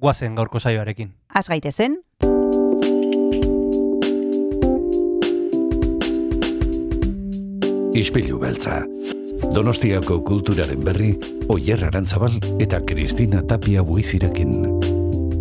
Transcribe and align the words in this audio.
guazen 0.00 0.34
gaurko 0.34 0.58
saioarekin. 0.58 1.12
Az 1.34 1.48
gaitezen, 1.48 2.00
Ispilu 8.00 8.38
beltza. 8.38 8.84
Donostiako 9.54 10.20
kulturaren 10.24 10.80
berri, 10.84 11.10
Oyer 11.52 11.82
Arantzabal 11.84 12.36
eta 12.62 12.78
Kristina 12.86 13.42
Tapia 13.42 13.82
buizirekin. 13.84 14.54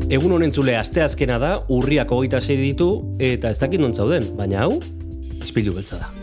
Egun 0.10 0.34
honen 0.34 0.52
zule 0.52 0.74
asteazkena 0.80 1.38
da, 1.40 1.52
urriak 1.70 2.12
hogeita 2.12 2.42
sei 2.42 2.58
ditu, 2.58 2.90
eta 3.22 3.54
ez 3.54 3.62
dakit 3.62 3.80
non 3.80 3.94
zauden, 3.94 4.32
baina 4.36 4.66
hau, 4.66 4.80
ispilu 5.46 5.78
beltza 5.78 6.02
da. 6.02 6.19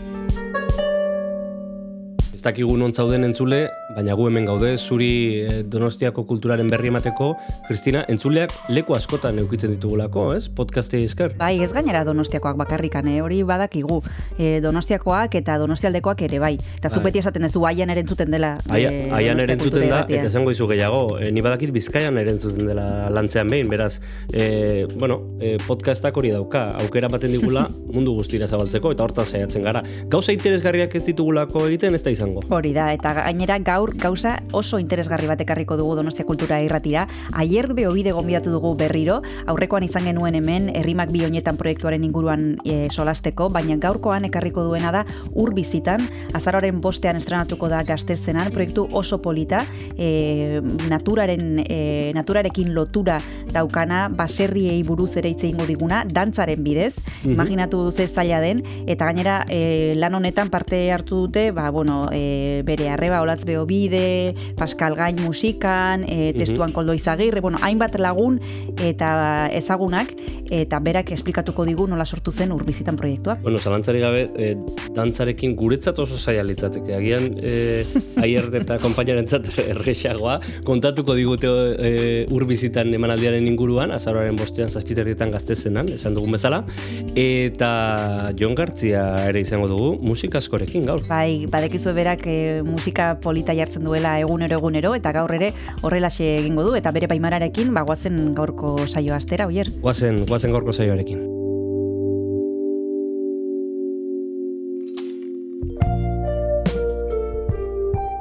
Ez 2.37 2.43
dakigu 2.45 2.75
non 2.77 2.91
zauden 2.93 3.23
entzule, 3.25 3.63
baina 3.95 4.13
gu 4.13 4.27
hemen 4.29 4.45
gaude, 4.45 4.75
zuri 4.77 5.07
eh, 5.41 5.61
Donostiako 5.65 6.21
kulturaren 6.29 6.67
berri 6.69 6.91
emateko, 6.91 7.31
Kristina, 7.65 8.03
entzuleak 8.13 8.51
leku 8.69 8.93
askotan 8.93 9.39
eukitzen 9.41 9.71
ditugulako, 9.73 10.27
ez? 10.35 10.43
Podcastei 10.53 11.01
esker. 11.07 11.33
bai 11.39 11.63
ez 11.65 11.71
gainera 11.73 12.03
Donostiakoak 12.05 12.59
bakarrikan, 12.59 13.07
eh? 13.09 13.23
hori 13.25 13.39
badakigu. 13.41 14.03
E, 14.37 14.59
donostiakoak 14.61 15.33
eta 15.39 15.55
Donostialdekoak 15.57 16.21
ere 16.27 16.37
bai. 16.43 16.51
Eta 16.77 16.91
zuk 16.91 16.99
Bai. 16.99 17.07
beti 17.07 17.23
esaten 17.23 17.47
duzu 17.47 17.65
aian 17.65 17.89
ere 17.89 18.03
entzuten 18.05 18.29
dela. 18.29 18.59
Aia, 18.69 18.91
eh, 18.91 19.09
aian 19.17 19.41
ere 19.41 19.55
Donostia 19.55 19.57
entzuten 19.57 19.87
Kultura 19.87 20.03
da, 20.05 20.19
eta 20.19 20.29
esango 20.29 20.53
izu 20.53 20.69
gehiago, 20.69 21.01
e, 21.17 21.31
ni 21.31 21.41
badakit 21.41 21.73
bizkaian 21.73 22.21
ere 22.21 22.35
entzuten 22.35 22.69
dela 22.69 23.09
lantzean 23.09 23.49
behin, 23.49 23.67
beraz, 23.73 23.95
e, 24.29 24.85
bueno, 24.93 25.23
e, 25.41 25.55
podcastak 25.65 26.21
hori 26.21 26.35
dauka, 26.37 26.67
aukera 26.83 27.09
baten 27.09 27.33
digula 27.33 27.65
mundu 27.97 28.13
guztira 28.13 28.45
zabaltzeko, 28.45 28.93
eta 28.93 29.09
hortan 29.09 29.25
saiatzen 29.25 29.65
gara. 29.65 29.81
Gauza 30.05 30.37
interesgarriak 30.37 30.93
ez 31.01 31.05
ditugulako 31.09 31.65
egiten, 31.71 31.97
ez 31.97 32.05
da 32.05 32.13
izango. 32.27 32.55
Hori 32.55 32.73
da, 32.73 32.91
eta 32.93 33.13
gainera 33.17 33.57
gaur 33.59 33.93
gauza 33.97 34.37
oso 34.55 34.79
interesgarri 34.79 35.27
bat 35.27 35.41
ekarriko 35.41 35.77
dugu 35.77 35.95
Donostia 35.95 36.25
Kultura 36.25 36.59
Irratira. 36.61 37.07
Aier 37.33 37.73
beobide 37.73 38.11
gonbidatu 38.15 38.51
dugu 38.51 38.73
berriro, 38.77 39.21
aurrekoan 39.47 39.83
izan 39.83 40.07
genuen 40.07 40.35
hemen 40.35 40.69
herrimak 40.75 41.11
bi 41.11 41.23
honetan 41.25 41.57
proiektuaren 41.57 42.03
inguruan 42.03 42.57
e, 42.65 42.87
solasteko, 42.91 43.49
baina 43.53 43.77
gaurkoan 43.81 44.25
ekarriko 44.27 44.63
duena 44.63 44.91
da 44.91 45.05
ur 45.33 45.53
bizitan, 45.53 46.03
azaroaren 46.37 46.81
bostean 46.81 47.17
estrenatuko 47.17 47.69
da 47.71 47.83
gaztezenan, 47.87 48.51
proiektu 48.53 48.87
oso 48.97 49.21
polita, 49.21 49.63
e, 49.97 50.61
naturaren, 50.89 51.63
e, 51.67 52.11
naturarekin 52.15 52.73
lotura 52.75 53.19
daukana, 53.53 54.07
baserriei 54.09 54.81
buruz 54.83 55.15
ere 55.17 55.31
hitz 55.31 55.43
egingo 55.43 55.67
diguna, 55.67 56.03
dantzaren 56.07 56.63
bidez, 56.63 56.95
imaginatu 57.27 57.89
ze 57.91 58.07
zaila 58.07 58.39
den, 58.43 58.63
eta 58.87 59.07
gainera 59.09 59.41
e, 59.49 59.93
lan 59.97 60.15
honetan 60.17 60.51
parte 60.53 60.79
hartu 60.93 61.27
dute, 61.27 61.49
ba, 61.51 61.69
bueno, 61.71 62.07
e, 62.17 62.63
bere 62.65 62.89
arreba 62.89 63.21
olatz 63.21 63.43
bide, 63.45 64.33
Pascal 64.57 64.95
Gain 64.97 65.21
musikan, 65.21 66.03
e, 66.07 66.33
testuan 66.33 66.73
koldo 66.73 66.93
izagirre, 66.97 67.41
bueno, 67.41 67.59
hainbat 67.61 67.97
lagun 67.99 68.39
eta 68.81 69.49
ezagunak, 69.53 70.13
eta 70.53 70.79
berak 70.79 71.11
esplikatuko 71.11 71.65
digu 71.67 71.87
nola 71.87 72.05
sortu 72.05 72.31
zen 72.31 72.51
urbizitan 72.55 72.97
proiektua. 72.97 73.37
Bueno, 73.43 73.59
zalantzari 73.59 74.01
gabe, 74.01 74.23
e, 74.35 74.55
dantzarekin 74.95 75.55
guretzat 75.59 75.99
oso 75.99 76.17
zaila 76.17 76.45
litzateke. 76.47 76.95
Agian, 76.97 77.29
e, 77.41 77.83
aier 78.23 78.49
eta 78.61 78.79
konpainarentzat 78.83 79.49
errexagoa, 79.73 80.39
kontatuko 80.67 81.15
digute 81.17 81.51
e, 81.77 81.91
urbizitan 82.33 82.93
emanaldiaren 82.97 83.47
inguruan, 83.47 83.91
azaroaren 83.95 84.37
bostean 84.39 84.71
zazpiterdietan 84.71 85.33
gaztezenan, 85.35 85.91
esan 85.93 86.17
dugun 86.17 86.37
bezala, 86.37 86.63
eta 87.15 88.31
Jon 88.39 88.55
Gartzia 88.57 89.03
ere 89.27 89.43
izango 89.43 89.69
dugu, 89.71 89.91
musika 90.01 90.41
askorekin 90.41 90.87
gaur. 90.87 91.03
Bai, 91.09 91.45
badekizu 91.51 91.93
berak 92.07 92.23
e, 92.25 92.63
musika 92.63 93.19
polita 93.19 93.51
jartzen 93.51 93.83
duela 93.83 94.15
egunero 94.21 94.55
egunero, 94.55 94.93
eta 94.95 95.11
gaur 95.11 95.33
ere 95.35 95.51
horrelaxe 95.83 96.37
egingo 96.39 96.63
du, 96.63 96.75
eta 96.79 96.93
bere 96.95 97.07
baimararekin, 97.11 97.73
ba, 97.75 97.83
guazen 97.83 98.33
gaurko 98.33 98.77
saio 98.87 99.13
astera, 99.13 99.47
oier. 99.47 99.67
Guazen, 99.83 100.23
guazen 100.25 100.55
gorko 100.55 100.71
saioarekin. 100.71 101.25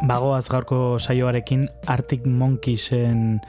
Bagoaz 0.06 0.48
gaurko 0.50 0.98
saioarekin 0.98 1.68
Arctic 1.86 2.26
Monkeysen 2.26 3.40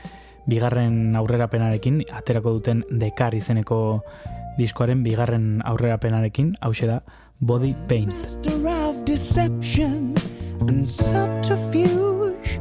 bigarren 0.46 1.16
aurrerapenarekin 1.18 2.04
aterako 2.14 2.60
duten 2.60 2.84
Dekar 2.90 3.34
izeneko 3.34 4.04
diskoaren 4.58 5.04
bigarren 5.06 5.64
aurrerapenarekin 5.66 6.56
hause 6.62 6.90
da 6.90 7.02
Body 7.42 7.76
Paint. 7.88 8.08
master 8.08 8.68
of 8.68 9.06
deception 9.06 10.16
and 10.62 10.88
subterfuge. 10.88 12.60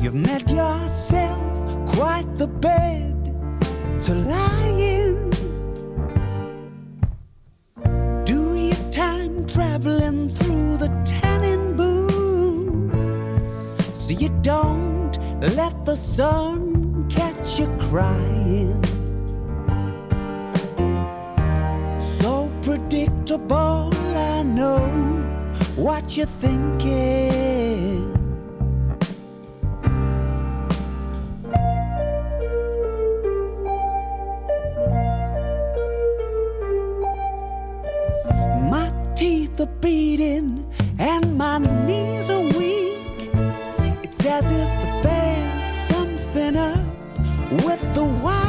You've 0.00 0.14
made 0.14 0.48
yourself 0.50 1.86
quite 1.86 2.26
the 2.36 2.46
bed 2.46 3.14
to 4.00 4.14
lie 4.14 4.74
in. 4.78 5.28
Do 8.24 8.56
your 8.56 8.90
time 8.90 9.46
traveling 9.46 10.32
through 10.32 10.78
the 10.78 10.88
tannin 11.04 11.76
booth 11.76 12.94
so 13.94 14.12
you 14.14 14.30
don't 14.40 15.18
let 15.54 15.84
the 15.84 15.96
sun 15.96 17.10
catch 17.10 17.60
you 17.60 17.66
crying. 17.78 18.82
So 22.00 22.47
predictable, 22.68 23.90
I 24.14 24.42
know 24.42 24.78
what 25.74 26.14
you're 26.18 26.26
thinking. 26.26 28.12
My 38.70 38.92
teeth 39.16 39.58
are 39.60 39.66
beating 39.80 40.70
and 40.98 41.38
my 41.38 41.56
knees 41.86 42.28
are 42.28 42.40
weak. 42.40 43.30
It's 44.04 44.26
as 44.26 44.44
if 44.44 45.02
there's 45.02 45.88
something 45.88 46.54
up 46.54 46.84
with 47.64 47.80
the 47.94 48.04
wiring. 48.04 48.47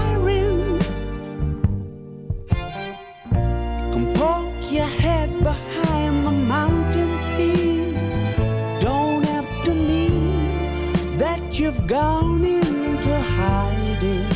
Gone 11.89 12.45
into 12.45 13.19
hiding. 13.19 14.29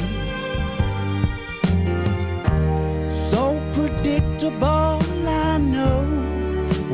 So 3.07 3.61
predictable, 3.73 4.99
I 5.27 5.59
know 5.59 6.07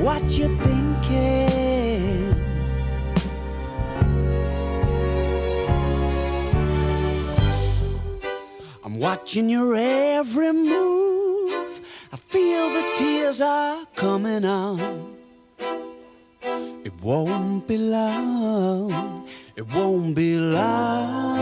what 0.04 0.22
you're 0.32 0.58
thinking. 0.58 2.36
I'm 8.84 9.00
watching 9.00 9.48
your 9.48 9.76
every 9.78 10.52
move. 10.52 11.82
I 12.12 12.18
feel 12.18 12.70
the 12.72 12.84
tears 12.98 13.40
are 13.40 13.86
coming 13.96 14.44
on. 14.44 15.16
It 16.84 16.94
won't 17.02 17.66
be 17.66 17.78
long. 17.78 19.26
It 19.60 19.68
won't 19.74 20.16
be 20.16 20.40
long. 20.40 21.36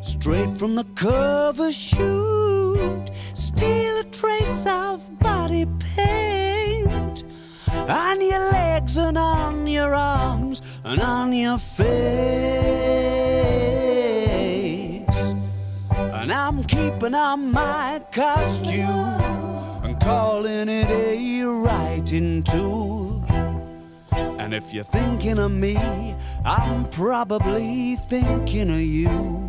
Straight 0.00 0.58
from 0.58 0.74
the 0.74 0.82
cover 0.96 1.70
shoot, 1.70 3.04
steal 3.34 4.00
a 4.00 4.04
trace 4.10 4.66
of 4.66 5.16
body 5.20 5.66
paint 5.94 7.22
on 7.70 8.20
your 8.20 8.40
legs 8.50 8.96
and 8.96 9.16
on 9.16 9.68
your 9.68 9.94
arms 9.94 10.60
and 10.82 11.00
on 11.00 11.32
your 11.32 11.58
face. 11.58 11.86
And 16.18 16.32
I'm 16.32 16.64
keeping 16.64 17.14
on 17.14 17.52
my 17.52 18.02
costume 18.10 19.84
and 19.84 20.00
calling 20.00 20.68
it 20.68 20.90
a 20.90 21.44
writing 21.44 22.42
tool. 22.42 23.01
And 24.38 24.54
if 24.54 24.72
you're 24.72 24.84
thinking 24.84 25.38
of 25.38 25.50
me, 25.50 25.76
I'm 26.44 26.88
probably 26.90 27.96
thinking 27.96 28.70
of 28.70 28.80
you. 28.80 29.48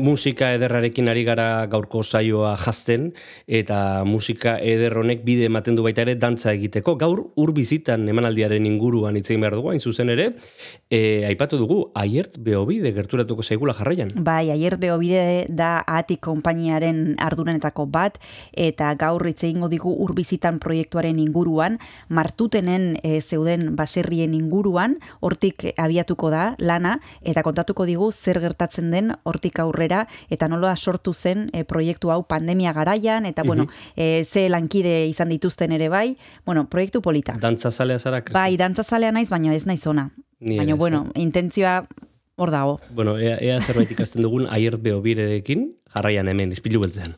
Musika 0.00 0.50
ederrarekin 0.56 1.08
ari 1.12 1.22
gara 1.28 1.66
gaurko 1.70 2.02
saioa 2.02 2.56
jazten 2.58 3.10
eta 3.46 4.02
musika 4.08 4.56
eder 4.58 4.96
honek 4.98 5.22
bide 5.24 5.46
ematen 5.50 5.76
du 5.78 5.84
baita 5.86 6.02
ere 6.06 6.16
dantza 6.20 6.54
egiteko. 6.56 6.96
Gaur 7.00 7.22
ur 7.36 7.52
bizitan 7.56 8.08
emanaldiaren 8.08 8.66
inguruan 8.66 9.16
hitz 9.20 9.28
egin 9.30 9.44
behar 9.44 9.58
dugu, 9.58 9.70
hain 9.74 9.80
zuzen 9.80 10.10
ere, 10.10 10.30
e, 10.90 11.24
aipatu 11.24 11.56
dugu 11.56 11.78
aiert 11.94 12.36
beobide 12.42 12.90
gerturatuko 12.92 13.42
zaigula 13.46 13.72
jarraian. 13.78 14.10
Bai, 14.26 14.50
aier 14.50 14.76
beobide 14.82 15.46
da 15.48 15.84
atik 15.86 16.20
konpainiaren 16.26 17.14
ardurenetako 17.22 17.86
bat, 17.86 18.18
eta 18.52 18.90
gaur 18.98 19.24
hitz 19.30 19.44
egingo 19.46 19.70
digu 19.70 19.94
urbizitan 20.04 20.58
proiektuaren 20.60 21.20
inguruan, 21.22 21.78
martutenen 22.08 22.96
e, 23.02 23.20
zeuden 23.20 23.76
baserrien 23.78 24.34
inguruan, 24.34 24.98
hortik 25.20 25.68
abiatuko 25.78 26.32
da 26.34 26.54
lana, 26.58 26.98
eta 27.22 27.44
kontatuko 27.46 27.86
digu 27.86 28.10
zer 28.10 28.40
gertatzen 28.42 28.90
den 28.90 29.14
hortik 29.22 29.62
aurrera, 29.62 30.06
eta 30.28 30.48
nola 30.50 30.74
sortu 30.76 31.14
zen 31.14 31.48
e, 31.54 31.62
proiektu 31.64 32.10
hau 32.10 32.24
pandemia 32.26 32.74
garaian, 32.74 33.26
eta 33.30 33.44
bueno, 33.46 33.68
e, 33.94 34.24
ze 34.24 34.48
lankide 34.50 35.06
izan 35.06 35.30
dituzten 35.30 35.72
ere 35.72 35.88
bai, 35.88 36.16
bueno, 36.44 36.66
proiektu 36.66 37.00
polita. 37.00 37.36
Dantza 37.38 37.70
zalea 37.70 37.98
zara, 37.98 38.24
Kristi? 38.24 38.34
Bai, 38.34 38.56
dantzazalea 38.58 39.12
naiz, 39.14 39.28
baina 39.30 39.54
ez 39.54 39.66
naiz 39.70 39.86
ona. 39.86 40.08
Ni 40.40 40.56
ere 40.56 40.64
Baina, 40.64 40.76
bueno, 40.80 41.00
intentzioa 41.14 41.86
hor 42.40 42.50
dago. 42.50 42.80
Bueno, 42.96 43.18
ea, 43.20 43.36
ea 43.44 43.60
zerbait 43.60 43.90
ikasten 43.92 44.24
dugun 44.24 44.46
aiert 44.48 44.80
beobirekin 44.80 45.66
jarraian 45.94 46.28
hemen, 46.32 46.54
izpilu 46.56 46.80
beltzean. 46.80 47.14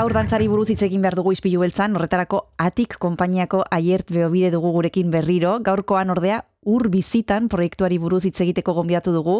Gaur 0.00 0.14
dantzari 0.16 0.46
buruz 0.48 0.70
hitz 0.72 0.80
egin 0.86 1.02
behar 1.04 1.12
dugu 1.18 1.34
izpilu 1.34 1.60
beltzan, 1.60 1.92
horretarako 1.98 2.38
atik 2.64 2.94
konpainiako 3.04 3.58
aiert 3.76 4.08
beobide 4.08 4.48
dugu 4.54 4.70
gurekin 4.72 5.10
berriro, 5.12 5.58
gaurkoan 5.66 6.08
ordea 6.14 6.38
ur 6.68 6.90
bizitan 6.92 7.48
proiektuari 7.48 7.96
buruz 7.96 8.24
hitz 8.28 8.40
egiteko 8.44 8.74
gonbiatu 8.76 9.14
dugu, 9.14 9.36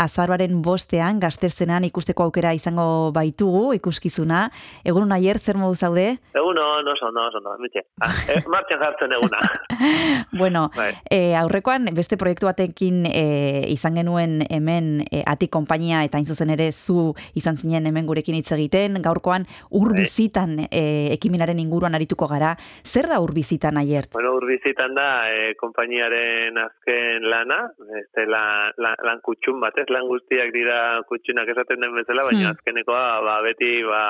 azaroaren 0.00 0.62
bostean, 0.64 1.18
gazterzenan 1.20 1.84
ikusteko 1.84 2.24
aukera 2.24 2.54
izango 2.56 3.12
baitugu, 3.12 3.74
ikuskizuna. 3.76 4.46
Egun 4.88 5.12
aier, 5.12 5.36
zer 5.38 5.58
modu 5.60 5.76
zaude? 5.76 6.06
Egun 6.32 6.56
no, 6.56 6.80
no, 6.82 6.94
no, 7.02 7.26
no, 7.34 7.40
no, 7.44 7.56
mitxe. 7.60 7.84
Ah, 8.00 8.12
eh, 8.32 8.40
martxan 8.54 8.80
jartzen 8.80 9.12
eguna. 9.18 9.42
bueno, 10.40 10.70
Bai. 10.76 10.92
e, 11.10 11.34
aurrekoan 11.36 11.90
beste 11.92 12.16
proiektu 12.16 12.48
batekin 12.48 13.04
e, 13.10 13.66
izan 13.68 14.00
genuen 14.00 14.40
hemen 14.48 15.04
e, 15.10 15.22
atik 15.28 15.52
konpainia 15.52 16.02
eta 16.06 16.16
hain 16.16 16.26
zuzen 16.26 16.54
ere 16.54 16.70
zu 16.72 17.12
izan 17.36 17.60
zinen 17.60 17.86
hemen 17.90 18.08
gurekin 18.08 18.38
hitz 18.38 18.52
egiten, 18.56 18.96
gaurkoan 19.04 19.44
ur 19.68 19.92
Bai. 19.92 20.06
bizitan 20.06 20.56
e, 20.70 21.12
ekiminaren 21.12 21.60
inguruan 21.60 21.94
arituko 21.98 22.30
gara. 22.32 22.56
Zer 22.84 23.12
da 23.12 23.20
ur 23.20 23.34
bizitan 23.36 23.76
aiert? 23.76 24.12
Bueno, 24.16 24.32
urbizitan 24.40 24.96
da, 24.96 25.08
e, 25.28 25.52
konpainiaren 25.60 26.61
azken 26.64 27.26
lana, 27.30 27.58
este, 28.00 28.26
la, 28.26 28.70
la, 28.76 28.92
lan 29.06 29.20
kutxun 29.26 29.60
bat, 29.62 29.76
ez 29.78 29.88
lan 29.90 30.08
guztiak 30.10 30.52
dira 30.54 30.78
kutxunak 31.08 31.48
esaten 31.54 31.80
den 31.80 31.94
bezala, 31.96 32.24
baina 32.28 32.48
Hmm. 32.48 32.56
azkenekoa, 32.56 33.04
ba, 33.26 33.36
beti, 33.46 33.72
ba, 33.84 34.04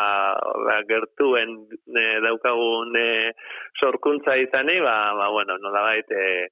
ba 0.66 0.76
gertuen 0.88 1.56
e, 1.96 2.04
daukagun 2.24 2.96
e, 2.96 3.32
sorkuntza 3.80 4.36
izani, 4.36 4.80
ba, 4.80 4.96
ba, 5.18 5.28
bueno, 5.30 5.58
nolabait, 5.58 6.10
e, 6.10 6.48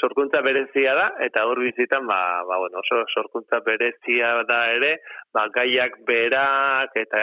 sorkuntza 0.00 0.40
berezia 0.42 0.94
da, 0.98 1.06
eta 1.22 1.44
hor 1.46 1.60
bizitan, 1.62 2.06
ba, 2.06 2.42
ba, 2.48 2.58
bueno, 2.58 2.80
oso 2.82 3.04
sorkuntza 3.14 3.60
berezia 3.66 4.32
da 4.48 4.58
ere, 4.74 4.92
ba, 5.34 5.46
gaiak 5.54 6.00
berak, 6.08 6.96
eta 6.98 7.20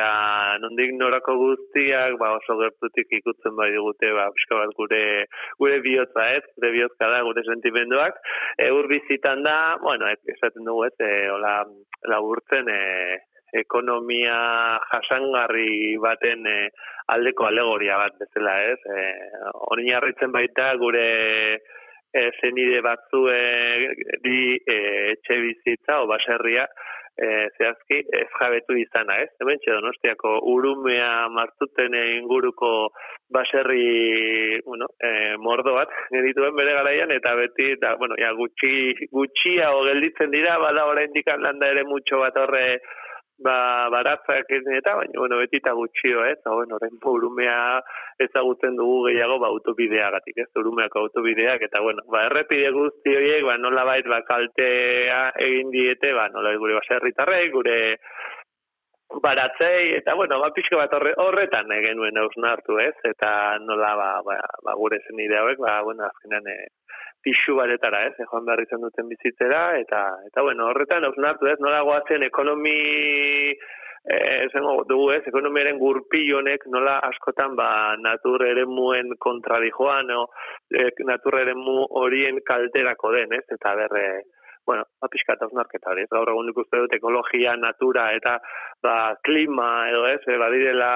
nondik 0.64 0.94
norako 0.96 1.36
guztiak, 1.42 2.16
ba, 2.22 2.34
oso 2.40 2.58
gertutik 2.62 3.12
ikutzen 3.20 3.58
bai 3.60 3.72
digute, 3.76 4.14
ba, 4.16 4.30
pixka 4.36 4.62
bat 4.62 4.76
gure, 4.78 5.02
gure 5.60 5.82
bihotza, 5.84 6.30
ez, 6.38 6.46
gure 6.56 6.72
bihotza 6.78 7.12
da, 7.12 7.24
gure 7.28 7.44
sentimenduak, 7.48 8.22
e, 8.58 8.72
ur 8.72 8.88
bizitan 8.92 9.44
da, 9.44 9.58
bueno, 9.84 10.08
e, 10.08 10.16
esaten 10.36 10.64
dugu, 10.64 10.88
ez, 10.88 10.96
e, 11.04 11.12
hola, 11.34 11.58
laburtzen, 12.08 12.72
e, 12.72 13.20
ekonomia 13.52 14.80
jasangarri 14.88 15.98
baten 16.00 16.48
e, 16.48 16.58
aldeko 17.12 17.50
alegoria 17.50 17.98
bat 18.00 18.16
bezala, 18.22 18.56
ez? 18.72 18.80
E, 18.88 19.04
Horin 19.68 19.92
harritzen 19.98 20.32
baita 20.32 20.72
gure 20.80 21.60
e, 22.14 22.30
zenide 22.40 22.82
batzue 22.82 23.40
di 24.22 24.56
e, 24.58 24.78
etxe 25.16 25.40
bizitza 25.40 26.02
o 26.02 26.08
baserria 26.08 26.68
e, 27.16 27.28
zehazki 27.58 28.00
ez 28.20 28.28
jabetu 28.40 28.78
izana, 28.80 29.18
ez? 29.24 29.30
Hemen 29.40 29.60
donostiako 29.66 30.38
urumea 30.54 31.28
martuten 31.30 31.96
inguruko 31.96 32.90
baserri, 33.32 34.60
bueno, 34.66 34.88
e, 35.00 35.38
mordo 35.38 35.76
bat 35.78 35.92
genituen 36.12 36.56
bere 36.56 36.74
garaian, 36.76 37.12
eta 37.12 37.36
beti, 37.36 37.76
da, 37.82 37.96
bueno, 38.00 38.18
ja, 38.20 38.34
gutxi, 38.36 39.08
gutxiago 39.12 39.86
gelditzen 39.88 40.32
dira, 40.32 40.58
bada 40.60 40.88
oraindik 40.90 41.32
landa 41.38 41.72
ere 41.72 41.86
mutxo 41.88 42.20
bat 42.20 42.38
horre 42.38 42.66
ba, 43.44 43.90
baratzak 43.94 44.50
eta, 44.52 44.96
baina, 44.96 45.18
bueno, 45.18 45.38
beti 45.42 45.60
eta 45.62 45.74
gutxio, 45.78 46.24
ez, 46.26 46.38
eta, 46.40 46.54
bueno, 46.56 46.78
orain 46.78 46.98
urumea 47.14 47.58
ezagutzen 48.22 48.76
dugu 48.80 49.08
gehiago, 49.10 49.40
ba, 49.42 49.52
autobideagatik, 49.54 50.44
ez, 50.46 50.50
urumeako 50.62 51.06
autobideak, 51.06 51.66
eta, 51.70 51.82
bueno, 51.82 52.06
ba, 52.12 52.26
errepide 52.30 52.72
guzti 52.76 53.16
horiek, 53.16 53.46
ba, 53.48 53.58
nola 53.58 53.86
bait, 53.88 54.08
ba, 54.08 54.22
kaltea 54.28 55.22
egin 55.48 55.72
diete, 55.74 56.14
ba, 56.18 56.30
nola 56.34 56.56
gure 56.62 56.78
baserritarrei, 56.80 57.50
gure 57.54 57.78
baratzei, 59.20 59.94
eta, 59.98 60.14
bueno, 60.16 60.40
ba, 60.40 60.52
pixka 60.56 60.78
bat 60.80 60.94
horre, 60.96 61.14
horretan 61.20 61.72
egin 61.76 61.98
nuen 62.00 62.18
hausnartu, 62.18 62.78
ez, 62.80 62.96
eta 63.10 63.58
nola, 63.66 63.96
ba, 64.00 64.12
ba, 64.26 64.38
ba 64.64 64.76
gure 64.80 65.02
zenide 65.08 65.38
hauek, 65.40 65.60
ba, 65.60 65.82
bueno, 65.84 66.08
azkenean, 66.08 66.48
e, 66.48 66.58
pixu 67.24 67.56
batetara, 67.56 68.06
ez, 68.08 68.16
eh, 68.20 68.26
joan 68.30 68.48
behar 68.48 68.64
izan 68.64 68.82
duten 68.82 69.10
bizitzera, 69.12 69.62
eta, 69.80 70.02
eta 70.28 70.42
bueno, 70.42 70.72
horretan 70.72 71.06
hausnartu, 71.06 71.52
ez, 71.52 71.60
nola 71.60 71.84
goazen 71.86 72.24
ekonomi, 72.26 72.78
eh, 73.52 74.38
esango 74.48 74.84
dugu, 74.90 75.12
ez, 75.18 75.22
ekonomiaren 75.30 75.80
gurpil 75.82 76.34
honek 76.40 76.66
nola 76.74 76.98
askotan, 77.12 77.56
ba, 77.60 77.70
natur 78.02 78.46
ere 78.48 78.66
muen 78.66 79.16
kontra 79.20 79.60
dijoan, 79.62 80.10
o, 80.18 80.28
eh, 80.74 80.90
natur 81.06 81.40
ere 81.44 81.54
mu 81.56 81.86
horien 82.02 82.42
kalterako 82.46 83.14
den, 83.18 83.38
ez, 83.38 83.46
eta 83.58 83.76
berre, 83.76 84.06
bueno, 84.66 84.84
ba, 85.02 85.08
pixka 85.12 85.34
eta 85.38 85.48
hausnarketa 85.48 85.92
hori, 85.92 86.06
gaur 86.12 86.30
egun 86.32 86.48
nik 86.50 86.58
uste 86.62 86.80
dut 86.84 86.94
ekologia, 86.96 87.56
natura, 87.60 88.10
eta, 88.16 88.38
ba, 88.84 89.16
klima, 89.26 89.90
edo 89.90 90.06
ez, 90.10 90.20
e, 90.28 90.38
badirela 90.42 90.92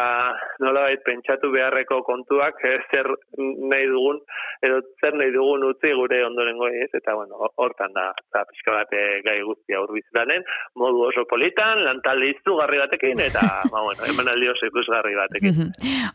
nolabait 0.63 1.01
pentsatu 1.05 1.51
beharreko 1.53 2.01
kontuak, 2.07 2.61
eh, 2.65 2.77
zer 2.91 3.09
nahi 3.37 3.87
dugun, 3.91 4.19
edo 4.65 4.81
zer 5.01 5.17
nahi 5.17 5.33
dugun 5.33 5.65
utzi 5.69 5.93
gure 5.97 6.21
ondorengo 6.25 6.69
ez, 6.69 6.89
eta 6.93 7.15
bueno, 7.17 7.35
hor- 7.41 7.53
hortan 7.65 7.93
da, 7.95 8.09
eta 8.25 8.45
pixka 8.51 8.75
bat 8.77 8.93
eh, 8.93 9.21
gai 9.25 9.37
guztia 9.47 9.81
urbizitanen, 9.83 10.45
modu 10.81 11.05
oso 11.09 11.25
politan, 11.29 11.83
lantalde 11.85 12.31
izugarri 12.35 12.81
batekin, 12.83 13.21
eta, 13.27 13.41
ba, 13.73 13.81
bueno, 13.81 14.05
emanaldi 14.11 14.49
oso 14.53 14.69
ikusgarri 14.69 15.15
batekin. 15.17 15.71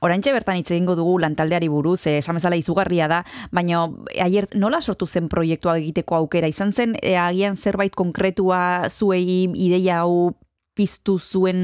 Orantxe 0.07 0.33
bertan 0.35 0.61
hitz 0.61 0.71
egingo 0.71 0.97
dugu 0.99 1.19
lantaldeari 1.23 1.69
buruz, 1.69 2.01
eh, 2.07 2.19
esan 2.23 2.39
bezala 2.41 2.59
izugarria 2.61 3.09
da, 3.11 3.23
baina 3.53 3.85
aier 4.23 4.49
nola 4.55 4.81
sortu 4.81 5.07
zen 5.07 5.29
proiektua 5.29 5.77
egiteko 5.81 6.17
aukera? 6.17 6.49
Izan 6.51 6.73
zen, 6.73 6.95
eh, 7.03 7.17
agian 7.19 7.50
zerbait 7.57 7.95
konkretua 7.95 8.89
zuei 8.89 9.49
ideia 9.55 10.03
hau 10.03 10.35
piztu 10.81 11.19
zuen 11.21 11.61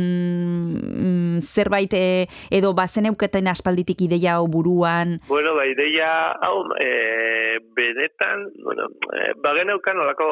mm, 0.76 1.40
zerbait 1.40 1.92
eh, 1.96 2.26
edo 2.52 2.75
bazen 2.76 3.06
euketen 3.08 3.49
aspalditik 3.49 4.00
ideia 4.04 4.37
hau 4.37 4.46
buruan. 4.52 5.16
Bueno, 5.28 5.54
ba, 5.56 5.64
ideia, 5.66 6.32
hau, 6.44 6.66
e, 6.80 7.58
benetan, 7.76 8.44
bueno, 8.64 8.88
e, 9.16 9.32
bageneukan 9.42 9.96
nolako 9.96 10.28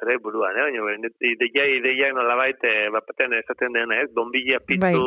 zere 0.00 0.16
buruan, 0.24 0.56
eh? 0.56 0.64
baina 0.64 0.84
benet- 0.88 1.20
ideia, 1.28 1.66
ideia 1.76 2.12
nolabait, 2.16 2.56
e, 2.64 2.88
bapatean 2.94 3.34
esaten 3.40 3.72
dena, 3.76 4.00
ez, 4.02 4.08
bombilla 4.16 4.60
piztu 4.64 5.04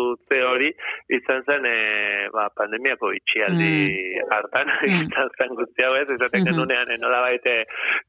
hori 0.48 0.70
izan 1.18 1.42
zen, 1.48 1.66
e, 1.66 2.30
ba, 2.34 2.48
pandemiako 2.56 3.12
itxialdi 3.18 3.72
hartan, 4.30 4.70
izan 5.02 5.32
zen 5.40 5.56
guzti 5.58 5.84
hau 5.88 5.96
ez, 5.98 6.08
esaten 6.14 6.44
Mhm. 6.44 6.52
genunean, 6.52 6.92
e, 6.94 6.98
nolabait, 7.02 7.46
e, 7.50 7.58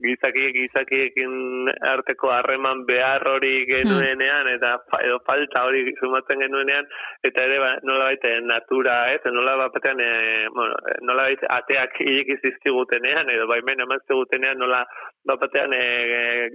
gizaki, 0.05 0.51
gizakiekin 0.59 1.71
arteko 1.95 2.31
harreman 2.35 2.85
behar 2.89 3.25
hori 3.29 3.65
genuenean, 3.69 4.49
eta 4.55 4.77
fa, 4.91 4.98
edo 5.05 5.19
falta 5.27 5.65
hori 5.67 5.85
sumatzen 5.99 6.43
genuenean, 6.45 6.89
eta 7.27 7.45
ere 7.49 7.59
ba, 7.63 7.71
nolabait 7.83 8.25
eh, 8.25 8.39
natura, 8.45 8.97
ez, 9.15 9.21
nola 9.33 9.57
batean, 9.65 10.01
e, 10.01 10.49
bueno, 10.55 10.79
eh, 10.91 10.97
nolabait 11.09 11.45
ateak 11.59 12.01
ireki 12.05 12.39
zizkigutenean, 12.43 13.31
edo 13.35 13.47
baimen 13.51 13.85
eman 13.87 14.03
zigutenean, 14.07 14.59
nola 14.59 14.85
batean 15.29 15.75
e, 15.77 15.85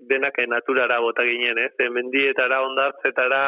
denak 0.09 0.39
eh, 0.39 0.49
naturara 0.49 0.99
bota 1.03 1.25
ginen, 1.27 1.61
ez, 1.67 1.89
mendietara, 1.93 2.61
ondartzetara, 2.67 3.45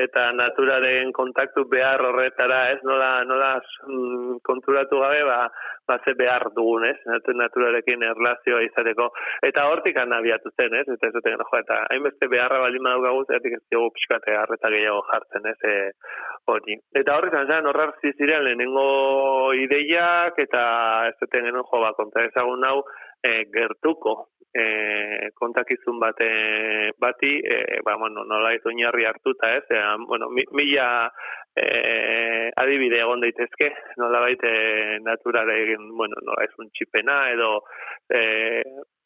eta 0.00 0.24
naturaren 0.34 1.12
kontaktu 1.14 1.64
behar 1.70 2.02
horretara, 2.02 2.70
ez, 2.72 2.80
nola, 2.82 3.22
nola 3.28 3.52
mm, 3.60 4.40
konturatu 4.46 4.98
gabe, 4.98 5.22
ba, 5.28 5.38
ba 5.86 5.98
ze 6.04 6.14
behar 6.18 6.48
dugun, 6.56 6.86
ez, 6.88 6.96
natu- 7.06 7.36
naturarekin 7.38 8.02
erlazioa 8.02 8.62
izateko. 8.66 9.10
Eta 9.46 9.68
hortik 9.70 9.96
abiatu 9.96 10.50
zen, 10.56 10.74
ez, 10.74 10.86
eta 10.88 11.06
ez 11.06 11.14
duten, 11.14 11.38
jo, 11.38 11.58
eta 11.58 11.80
hainbeste 11.94 12.28
beharra 12.28 12.58
baldin 12.64 12.82
badaukagu, 12.82 13.24
zeratik 13.28 13.58
ez 13.58 13.62
dugu 13.70 13.92
pixkate 13.94 14.36
harreta 14.36 14.70
gehiago 14.74 15.02
jartzen, 15.12 15.46
ez, 15.46 15.58
e, 15.62 15.92
hori. 16.50 16.78
Eta 16.94 17.16
horri 17.16 17.30
zan 17.30 17.46
zen, 17.46 17.66
horrar 17.70 17.94
ziren 18.02 18.44
lehenengo 18.44 19.52
ideiak, 19.54 20.38
eta 20.38 20.64
ez 21.08 21.16
duten 21.20 21.52
jo, 21.54 21.66
ba, 21.70 21.94
konta 21.94 22.26
ezagun 22.26 22.64
hau, 22.64 22.80
e, 23.24 23.32
gertuko 23.52 24.14
e, 24.54 25.30
kontakizun 25.34 25.98
bate, 25.98 26.28
bati, 27.00 27.32
e, 27.40 27.80
ba, 27.84 27.96
bueno, 27.98 28.24
nola 28.28 28.52
ez 28.54 28.62
oinarri 28.70 29.08
hartuta, 29.08 29.50
ez, 29.56 29.64
e, 29.70 29.82
bueno, 30.06 30.28
mi, 30.30 30.44
mila 30.52 30.88
e, 31.56 32.50
adibide 32.62 33.00
egon 33.02 33.24
daitezke, 33.24 33.72
nola 33.98 34.22
baite 34.28 34.54
naturaren, 35.02 35.90
bueno, 35.98 36.20
nola 36.22 36.46
ez 36.46 36.52
un 36.62 36.70
txipena, 36.70 37.18
edo 37.34 37.52
e, 38.06 38.22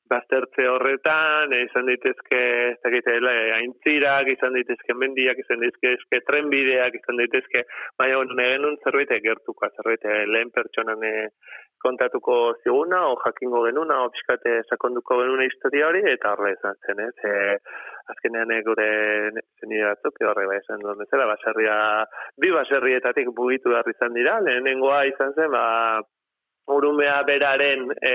baztertze 0.08 0.66
horretan, 0.68 1.52
e, 1.52 1.62
izan 1.66 1.88
daitezke, 1.88 2.40
ez 2.72 2.78
dakit, 2.84 3.08
eh, 3.12 3.52
aintzirak, 3.58 4.30
izan 4.32 4.56
daitezke 4.56 4.96
mendiak, 4.96 5.40
izan 5.44 5.64
daitezke 5.64 6.22
trenbideak, 6.28 6.96
izan 7.00 7.20
daitezke, 7.20 7.64
baina, 8.00 8.20
bueno, 8.20 8.36
nire 8.38 8.56
genuen 8.56 8.78
zerbait 8.84 9.12
gertuko, 9.28 9.68
zerbait 9.76 10.04
eh, 10.08 10.24
lehen 10.32 10.52
pertsonan 10.54 11.04
eh, 11.04 11.28
kontatuko 11.82 12.36
ziguna, 12.62 13.04
o 13.08 13.16
jakingo 13.24 13.62
genuna, 13.66 14.02
o 14.04 14.10
pixkate 14.14 14.62
sakonduko 14.68 15.20
genuna 15.22 15.46
historia 15.48 15.88
hori, 15.88 16.02
eta 16.12 16.34
horre 16.34 16.52
izan 16.56 16.78
zen, 16.86 17.02
ez? 17.06 17.14
E, 17.24 17.34
azkenean 18.12 18.52
eh, 18.54 18.60
gure 18.66 18.88
zenide 19.60 19.84
batzuk, 19.90 20.22
horre 20.30 20.46
bai 20.50 20.58
esan 20.62 20.84
duen 20.84 21.00
bezala, 21.02 21.28
baserria, 21.32 21.76
bi 22.40 22.52
baserrietatik 22.54 23.32
bugitu 23.36 23.74
behar 23.74 23.90
izan 23.92 24.16
dira, 24.16 24.38
lehenengoa 24.44 25.04
izan 25.12 25.34
zen, 25.36 25.50
ba, 25.54 25.66
urumea 26.78 27.22
beraren, 27.28 27.88
e, 28.02 28.14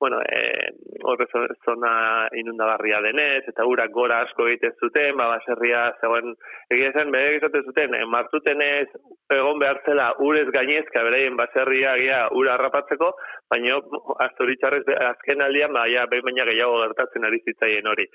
bueno, 0.00 0.20
e, 0.22 0.70
horre 1.02 1.26
zo- 1.32 1.54
zona 1.64 2.28
inundagarria 2.38 3.00
denez, 3.02 3.42
eta 3.50 3.66
urak 3.66 3.90
gora 3.90 4.20
asko 4.22 4.46
egiten 4.46 4.74
zuten, 4.80 5.16
ba, 5.18 5.26
baserria 5.34 5.88
zegoen, 6.00 6.34
egia 6.70 6.92
zen, 6.92 7.10
bere 7.10 7.32
egizaten 7.34 7.64
zuten, 7.66 7.94
e, 7.94 8.04
martutenez 8.06 8.86
egon 9.34 9.58
behar 9.58 9.82
zela 9.84 10.12
urez 10.24 10.46
gainezka 10.54 11.02
beraien 11.04 11.36
baserria 11.36 11.92
agia 11.96 12.20
ura 12.38 12.54
harrapatzeko, 12.54 13.10
baina 13.50 13.78
aztoritxarrez 14.26 14.84
azken 15.10 15.42
aldian, 15.42 15.72
ba, 15.72 15.86
ja, 15.90 16.06
behin 16.10 16.26
baina 16.28 16.46
gehiago 16.48 16.80
gertatzen 16.84 17.24
ari 17.24 17.40
zitzaien 17.44 17.86
hori. 17.86 18.06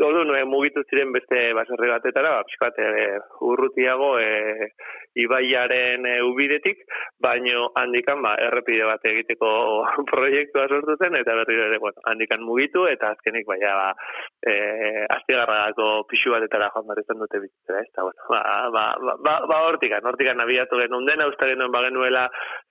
Ordu, 0.00 0.24
no, 0.28 0.36
mugitu 0.50 0.82
ziren 0.90 1.12
beste 1.12 1.50
baserri 1.56 1.90
batetara, 1.92 2.36
ba, 2.36 2.46
pixkat, 2.48 2.78
e, 2.78 3.18
urrutiago 3.46 4.12
e, 4.20 4.70
ibaiaren 5.24 6.06
e, 6.06 6.16
ubidetik, 6.26 6.84
baino 7.22 7.70
handikan 7.78 8.22
ba, 8.22 8.36
errepide 8.48 8.86
bat 8.88 9.04
egiteko 9.10 9.50
proiektua 10.12 10.68
sortu 10.68 10.96
zen, 11.00 11.16
eta 11.18 11.29
berri 11.38 11.58
ere, 11.66 11.78
bueno, 11.82 12.02
handikan 12.10 12.42
mugitu, 12.46 12.86
eta 12.90 13.12
azkenik 13.14 13.46
baina 13.48 13.74
ba, 13.78 13.88
e, 14.46 14.54
astigarragako 15.16 15.88
pixu 16.10 16.34
batetara 16.34 16.70
joan 16.74 16.88
behar 16.88 17.02
izan 17.02 17.22
dute 17.22 17.42
bizitzera, 17.44 17.82
ez? 17.84 17.90
Da, 17.96 18.06
bueno, 18.06 18.28
ba, 18.32 18.42
ba, 18.76 18.84
ba, 19.06 19.16
ba, 19.26 19.34
ba 19.50 19.60
hortikan, 19.68 20.06
hortikan 20.06 20.40
nabiatu 20.40 20.80
genuen 20.82 21.08
dena, 21.08 21.28
usta 21.30 21.48
genuen 21.50 21.74
bagenuela 21.74 22.28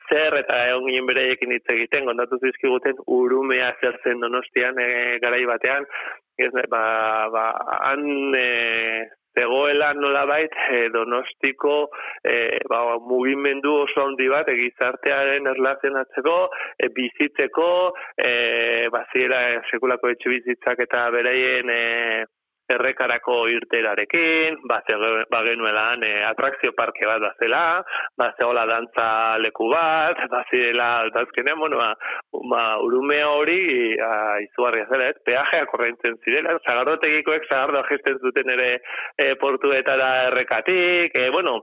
zer 0.09 0.39
eta 0.41 0.63
egon 0.69 0.89
ginen 0.89 1.09
bereiekin 1.09 1.53
hitz 1.55 1.67
egiten, 1.75 2.07
gondatu 2.09 2.39
zizkiguten 2.41 3.03
urumea 3.19 3.73
zer 3.81 3.99
zen 4.03 4.25
donostian 4.25 4.79
e, 4.81 4.89
garai 5.23 5.45
batean, 5.49 5.87
ez, 6.39 6.51
ba, 6.71 6.83
ba, 7.33 7.45
han 7.83 8.35
e, 8.35 8.49
zegoela 9.37 9.93
nolabait 9.93 10.51
e, 10.71 10.89
donostiko 10.93 11.89
e, 12.23 12.59
ba, 12.69 12.97
mugimendu 13.11 13.73
oso 13.83 14.05
handi 14.07 14.27
bat 14.31 14.49
egizartearen 14.51 15.47
erlazionatzeko, 15.53 16.35
e, 16.77 16.89
bizitzeko, 16.95 17.69
e, 18.17 18.33
baziera 18.93 19.43
sekulako 19.69 20.13
etxe 20.15 20.33
bizitzak 20.35 20.83
eta 20.87 21.07
bereien 21.15 21.71
e, 21.73 21.81
errekarako 22.75 23.35
irterarekin, 23.51 24.59
ba, 24.69 24.79
ba 25.31 25.41
genuelan 25.47 26.03
e, 26.05 26.11
atrakzio 26.29 26.73
parke 26.77 27.07
bat 27.09 27.21
da 27.23 27.31
zela, 27.41 27.63
ba 28.17 28.29
zeola 28.37 28.65
dantza 28.69 29.37
leku 29.41 29.69
bat, 29.71 30.21
ba 30.31 30.43
zirela 30.49 30.89
altazkenean, 31.05 31.59
bueno, 31.59 31.77
ba, 31.77 31.93
ba 32.51 32.63
urume 32.85 33.21
hori 33.25 33.95
a, 33.99 34.11
izugarria 34.45 34.87
zela, 34.89 35.09
ez, 35.09 35.17
peajea 35.25 35.69
korreintzen 35.71 36.19
zirela, 36.23 36.57
zagarrotegikoek 36.65 37.47
zagardo 37.49 37.83
gesten 37.89 38.19
zuten 38.19 38.53
ere 38.55 38.69
e, 39.17 39.33
portuetara 39.41 40.09
errekatik, 40.29 41.15
e, 41.15 41.29
bueno, 41.33 41.57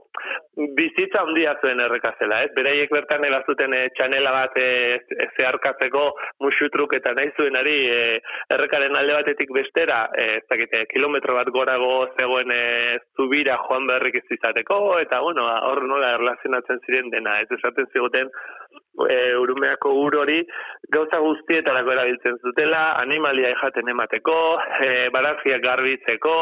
bizitza 0.77 1.21
handia 1.23 1.55
zuen 1.61 1.81
errekazela, 1.83 2.41
ez, 2.45 2.51
beraiek 2.57 2.91
bertan 2.93 3.25
egazuten 3.27 3.73
e, 3.77 3.83
txanela 3.97 4.33
bat 4.35 4.57
e, 4.59 4.67
e, 4.97 5.29
zeharkatzeko 5.37 6.07
musutruk 6.43 6.95
eta 6.97 7.13
nahi 7.17 7.31
zuenari 7.37 7.77
e, 7.91 8.01
errekaren 8.55 8.95
alde 8.97 9.17
batetik 9.19 9.53
bestera, 9.55 10.03
e, 10.17 10.27
ez 10.37 10.45
dakite, 10.49 10.83
kilometro 10.97 11.37
bat 11.37 11.49
gorago 11.53 11.91
zegoen 12.17 12.51
e, 12.53 12.61
zubira 13.15 13.57
joan 13.67 13.85
beharrik 13.89 14.17
ez 14.21 14.25
izateko, 14.39 14.77
eta 15.03 15.21
bueno, 15.21 15.45
hor 15.69 15.83
nola 15.89 16.15
erlazionatzen 16.17 16.81
ziren 16.85 17.11
dena, 17.13 17.37
ez 17.43 17.49
esaten 17.59 17.89
ziguten 17.93 18.33
e, 19.05 19.35
urumeako 19.37 19.91
ur 20.01 20.15
hori 20.23 20.39
gauza 20.89 21.19
guztietarako 21.19 21.91
erabiltzen 21.93 22.37
zutela, 22.41 22.81
animalia 23.01 23.51
jaten 23.59 23.89
emateko, 23.91 24.37
e, 24.85 24.89
barazkiak 25.13 25.61
garbitzeko, 25.63 26.35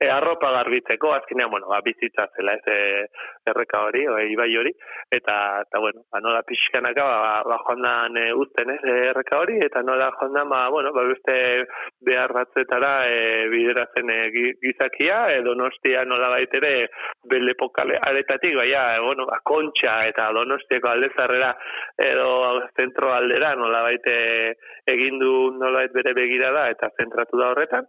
e, 0.00 0.08
arropa 0.10 0.50
garbitzeko, 0.56 1.12
azkenean, 1.18 1.50
bueno, 1.52 1.68
ba, 1.70 1.82
bizitza 1.84 2.26
zela 2.36 2.56
ez 2.56 2.64
e, 2.72 2.78
erreka 3.52 3.82
hori, 3.86 4.06
o, 4.08 4.16
ibai 4.32 4.48
hori, 4.56 4.72
eta, 5.12 5.36
eta 5.66 5.82
bueno, 5.84 6.06
ba, 6.10 6.22
nola 6.24 6.42
pixkanaka, 6.48 7.04
ba, 7.04 7.42
ba 7.46 7.58
joan 7.66 8.16
e, 8.16 8.26
uzten 8.44 8.72
ez, 8.74 8.80
erreka 9.10 9.42
hori, 9.42 9.58
eta 9.66 9.84
nola 9.86 10.10
joan 10.18 10.38
da, 10.38 10.46
ba, 10.48 10.62
bueno, 10.72 10.94
ba, 10.96 11.04
beste 11.10 11.36
behar 12.06 12.32
batzetara 12.32 12.92
e, 13.10 13.20
bideratzen 13.52 14.10
e, 14.10 14.18
gizakia, 14.62 15.26
edo 15.36 15.54
nostia 15.58 16.06
nola 16.08 16.32
baitere 16.32 16.88
belepokale 17.28 18.00
aretatik, 18.00 18.56
baina, 18.56 18.88
e, 18.96 19.04
bueno, 19.04 19.28
ba, 19.28 19.42
kontxa 19.44 20.00
eta 20.08 20.30
donostieko 20.32 20.88
aldezarrera 20.88 21.52
edo 22.04 22.28
zentro 22.76 23.12
aldera 23.12 23.54
nola 23.56 23.82
baite 23.82 24.14
egin 24.88 25.18
du 25.22 25.32
nola 25.58 25.86
bere 25.94 26.14
begirada 26.14 26.68
eta 26.70 26.90
zentratu 26.96 27.38
da 27.40 27.50
horretan. 27.52 27.88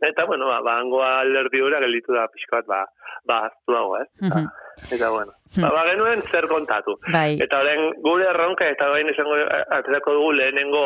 Eta, 0.00 0.24
bueno, 0.24 0.46
ba, 0.48 0.62
ba 0.64 0.78
hangoa 0.80 1.08
alderdi 1.20 1.60
hori 1.60 1.76
gelditu 1.84 2.14
da 2.16 2.24
pixko 2.32 2.56
bat, 2.56 2.66
ba, 2.66 2.84
ba, 3.28 3.40
aztu 3.50 3.76
dago, 3.76 3.98
ez? 4.00 4.08
Mm 4.22 4.48
Eta, 4.90 5.08
bueno, 5.10 5.32
ba, 5.60 5.70
ba, 5.70 5.82
genuen 5.90 6.22
zer 6.30 6.46
kontatu. 6.48 6.96
Bai. 7.12 7.36
Eta, 7.42 7.60
horren, 7.60 7.92
gure 8.04 8.26
erronka, 8.30 8.66
eta 8.72 8.88
bain 8.90 9.10
esango, 9.12 9.36
aterako 9.76 10.14
dugu 10.16 10.32
lehenengo 10.38 10.84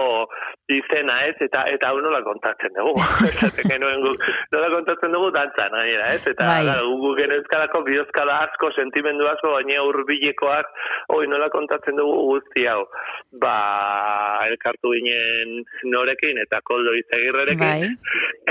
izena, 0.72 1.18
ez? 1.28 1.36
Eta, 1.44 1.64
eta 1.72 1.90
hau 1.90 2.00
nola 2.04 2.20
kontatzen 2.24 2.72
dugu. 2.76 2.94
Eta, 3.48 3.64
genuen 3.68 4.00
gu, 4.04 4.14
nola 4.54 4.70
kontatzen 4.72 5.12
dugu 5.12 5.30
dantzan, 5.34 5.76
gainera, 5.76 6.10
ez? 6.16 6.22
Eta, 6.32 6.48
bai. 6.48 6.64
gara, 6.68 6.84
gu 6.84 7.12
genezkalako 7.20 7.82
bidozkada 7.88 8.38
asko, 8.48 8.72
sentimendu 8.76 9.28
asko, 9.30 9.52
baina 9.56 9.84
urbilekoak, 9.88 10.72
oi, 11.16 11.24
nola 11.32 11.50
kontatzen 11.52 12.00
dugu 12.00 12.16
guzti 12.32 12.66
hau. 12.70 12.84
Ba, 13.40 13.54
elkartu 14.48 14.94
ginen 14.96 15.60
norekin, 15.92 16.40
eta 16.44 16.60
koldo 16.64 16.96
izagirrerekin. 17.00 17.64
Bai. 17.64 17.92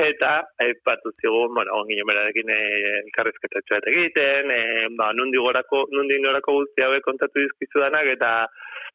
Eta, 0.03 0.36
aipatu 0.62 1.13
zigun, 1.21 1.53
bueno, 1.58 1.82
ongin 1.82 2.06
berarekin 2.10 2.49
eh, 2.53 3.01
elkarrizketa 3.03 3.62
txoet 3.65 3.89
egiten, 3.93 4.53
e, 4.53 4.62
ba, 4.97 5.12
nundi 5.34 5.41
gorako, 5.41 5.88
nundi 5.91 6.19
norako 6.22 6.54
guzti 6.60 6.84
hauek 6.84 7.04
kontatu 7.04 7.39
dizkizu 7.39 7.80
danak, 7.82 8.06
eta 8.06 8.48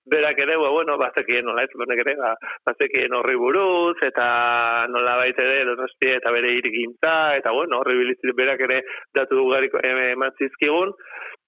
berak 0.08 0.38
ere, 0.38 0.56
ba, 0.56 0.70
bueno, 0.70 0.96
bazekien 0.98 1.44
nola 1.44 1.64
ez, 1.64 1.70
benek 1.74 2.02
ere, 2.04 2.14
ba, 2.16 2.34
bazekien 2.66 3.12
horri 3.12 3.36
buruz, 3.36 3.96
eta 4.02 4.86
nola 4.88 5.16
baita 5.18 5.42
ere, 5.42 5.64
donosti, 5.64 6.12
eta 6.14 6.30
bere 6.32 6.54
irgintza, 6.56 7.36
eta 7.36 7.52
bueno, 7.52 7.80
horri 7.80 7.98
bilizit 7.98 8.34
berak 8.36 8.60
ere 8.60 8.82
datu 9.14 9.36
dugariko 9.36 9.82
eman 9.82 10.32
zizkigun, 10.38 10.94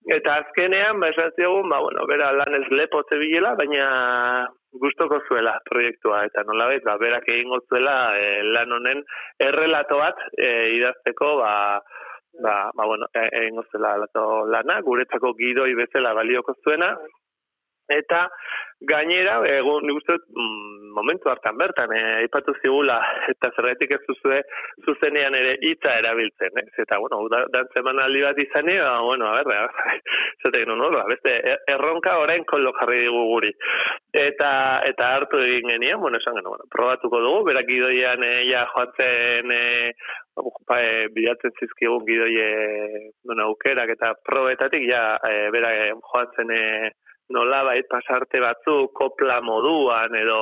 Eta 0.09 0.39
azkenean, 0.41 0.97
ba, 0.97 1.11
esan 1.13 1.29
zigun, 1.37 1.69
ba, 1.69 1.77
bueno, 1.85 2.07
bera 2.09 2.31
lan 2.33 2.55
ez 2.57 2.65
lepo 2.73 3.03
zebilela, 3.11 3.51
baina 3.55 4.49
gustoko 4.81 5.19
zuela 5.29 5.59
proiektua, 5.69 6.23
eta 6.25 6.41
nola 6.49 6.71
ba, 6.87 6.97
berak 6.97 7.29
egingo 7.29 7.59
zuela 7.69 8.17
e, 8.17 8.41
lan 8.49 8.73
honen 8.73 9.03
errelato 9.39 9.99
bat 10.01 10.17
e, 10.39 10.73
idazteko, 10.79 11.35
ba, 11.43 11.53
ba, 12.39 12.71
ba 12.75 12.87
bueno, 12.87 13.07
e, 13.15 13.27
egingo 13.43 13.65
zela 13.73 13.97
lato 13.97 14.47
lana, 14.47 14.81
guretzako 14.83 15.35
gidoi 15.35 15.75
bezala 15.75 16.15
balioko 16.15 16.55
zuena, 16.65 16.95
eta 17.91 18.29
gainera, 18.81 19.41
egun 19.45 19.85
nik 19.85 20.07
mm, 20.09 20.93
momentu 20.97 21.29
hartan 21.29 21.59
bertan, 21.61 21.93
e, 21.93 22.01
aipatu 22.23 22.55
zigula, 22.63 22.97
eta 23.33 23.51
zerretik 23.57 23.93
ez 23.93 24.01
duzue 24.07 24.41
zuzenean 24.87 25.37
ere 25.37 25.57
hitza 25.69 25.99
erabiltzen, 26.01 26.57
ez? 26.63 26.71
eta, 26.85 26.99
bueno, 27.03 27.21
dantzeman 27.53 28.01
aldi 28.01 28.23
bat 28.25 28.41
izan 28.41 28.71
ba, 28.71 28.95
bueno, 29.05 29.29
a 29.29 29.43
ber, 29.45 29.69
zaten, 30.43 30.73
no, 30.73 30.89
ba, 30.95 31.05
beste, 31.13 31.37
e, 31.45 31.59
erronka 31.75 32.17
orain 32.23 32.47
kollo 32.49 32.73
jarri 32.79 33.03
digu 33.05 33.27
guri. 33.35 33.53
Eta, 34.17 34.81
eta 34.89 35.13
hartu 35.17 35.39
egin 35.45 35.75
genien, 35.75 36.01
bueno, 36.01 36.19
esan 36.19 36.39
genuen, 36.39 36.57
bueno, 36.57 36.71
probatuko 36.73 37.21
dugu, 37.21 37.45
berak 37.51 37.69
gidoian 37.69 38.25
e, 38.25 38.33
ja 38.49 38.65
joatzen 38.73 39.53
e, 39.53 39.93
e, 40.77 41.09
bilatzen 41.15 41.55
zizkigun 41.59 42.05
gidoi 42.09 42.35
e, 42.41 42.51
bueno, 43.27 43.51
aukerak 43.51 43.95
eta 43.97 44.15
probetatik 44.27 44.85
ja 44.89 45.05
e, 45.29 45.51
bera 45.55 45.73
e, 45.77 45.93
joatzen 46.13 46.51
e, 46.51 46.65
nola 47.31 47.63
bait 47.65 47.87
pasarte 47.89 48.41
batzu 48.43 48.91
kopla 48.95 49.41
moduan 49.41 50.15
edo 50.19 50.41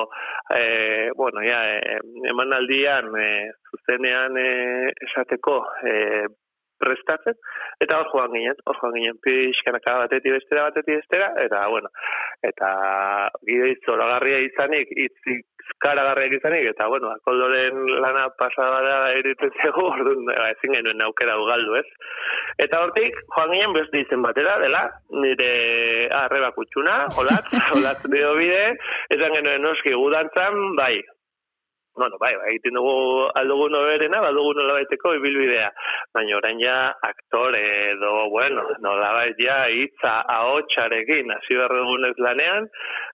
e, 0.55 1.11
bueno, 1.17 1.45
ja, 1.45 1.61
e, 1.77 1.99
emanaldian 2.33 3.13
e, 3.21 3.31
zuzenean 3.71 4.37
e, 4.41 4.51
esateko 5.09 5.59
e, 5.85 5.95
prestatzen, 6.83 7.37
eta 7.85 8.01
hor 8.01 8.11
joan 8.13 8.33
ginen, 8.35 8.59
hor 8.67 8.81
joan 8.81 8.97
ginen, 8.97 9.21
pixkanaka 9.25 9.99
batetik 10.05 10.39
bestera, 10.39 10.69
batetik 10.71 11.01
bestera, 11.03 11.31
eta, 11.45 11.67
bueno, 11.73 11.93
eta 12.47 12.73
gidoi 13.49 13.75
zoragarria 13.85 14.41
izanik, 14.47 14.93
itzik 15.07 15.47
karagarriak 15.83 16.39
izanik, 16.39 16.71
eta, 16.73 16.89
bueno, 16.89 17.11
akoldoren 17.13 17.85
lana 18.03 18.29
pasada 18.41 18.81
da 18.87 18.97
eritzen 19.19 19.53
zego, 19.63 19.89
orduan, 19.93 20.25
ba, 20.31 20.49
ezin 20.55 20.75
genuen 20.79 21.05
aukera 21.05 21.37
ugaldu, 21.41 21.77
ez? 21.81 21.87
Eta 22.65 22.81
hortik, 22.85 23.21
joan 23.35 23.53
ginen 23.55 23.77
beste 23.77 24.03
izen 24.03 24.25
batera, 24.25 24.57
dela, 24.65 24.87
nire 25.25 25.53
arreba 26.23 26.51
kutsuna, 26.57 26.99
olatz, 27.21 27.47
olatz 27.79 28.01
bide 28.09 28.65
ezan 29.15 29.37
genuen 29.37 29.65
noski 29.67 29.95
gudantzan, 29.95 30.59
bai, 30.79 30.97
bueno, 31.99 32.17
bai, 32.23 32.33
bai, 32.39 32.53
egiten 32.55 32.79
dugu 32.79 33.29
aldugu 33.41 33.69
noberena, 33.73 34.21
badugu 34.25 34.55
nola 34.57 34.79
baiteko 34.79 35.15
ibilbidea. 35.19 35.69
Baina 36.15 36.37
orain 36.39 36.61
ja, 36.63 36.77
aktore 37.11 37.63
edo, 37.93 38.13
bueno, 38.31 38.65
nola 38.85 39.13
bait 39.19 39.41
ja, 39.43 39.59
itza 39.69 40.21
ahotsarekin 40.37 41.35
hasi 41.35 41.59
behar 41.59 41.75
dugunez 41.75 42.15
lanean, 42.23 42.71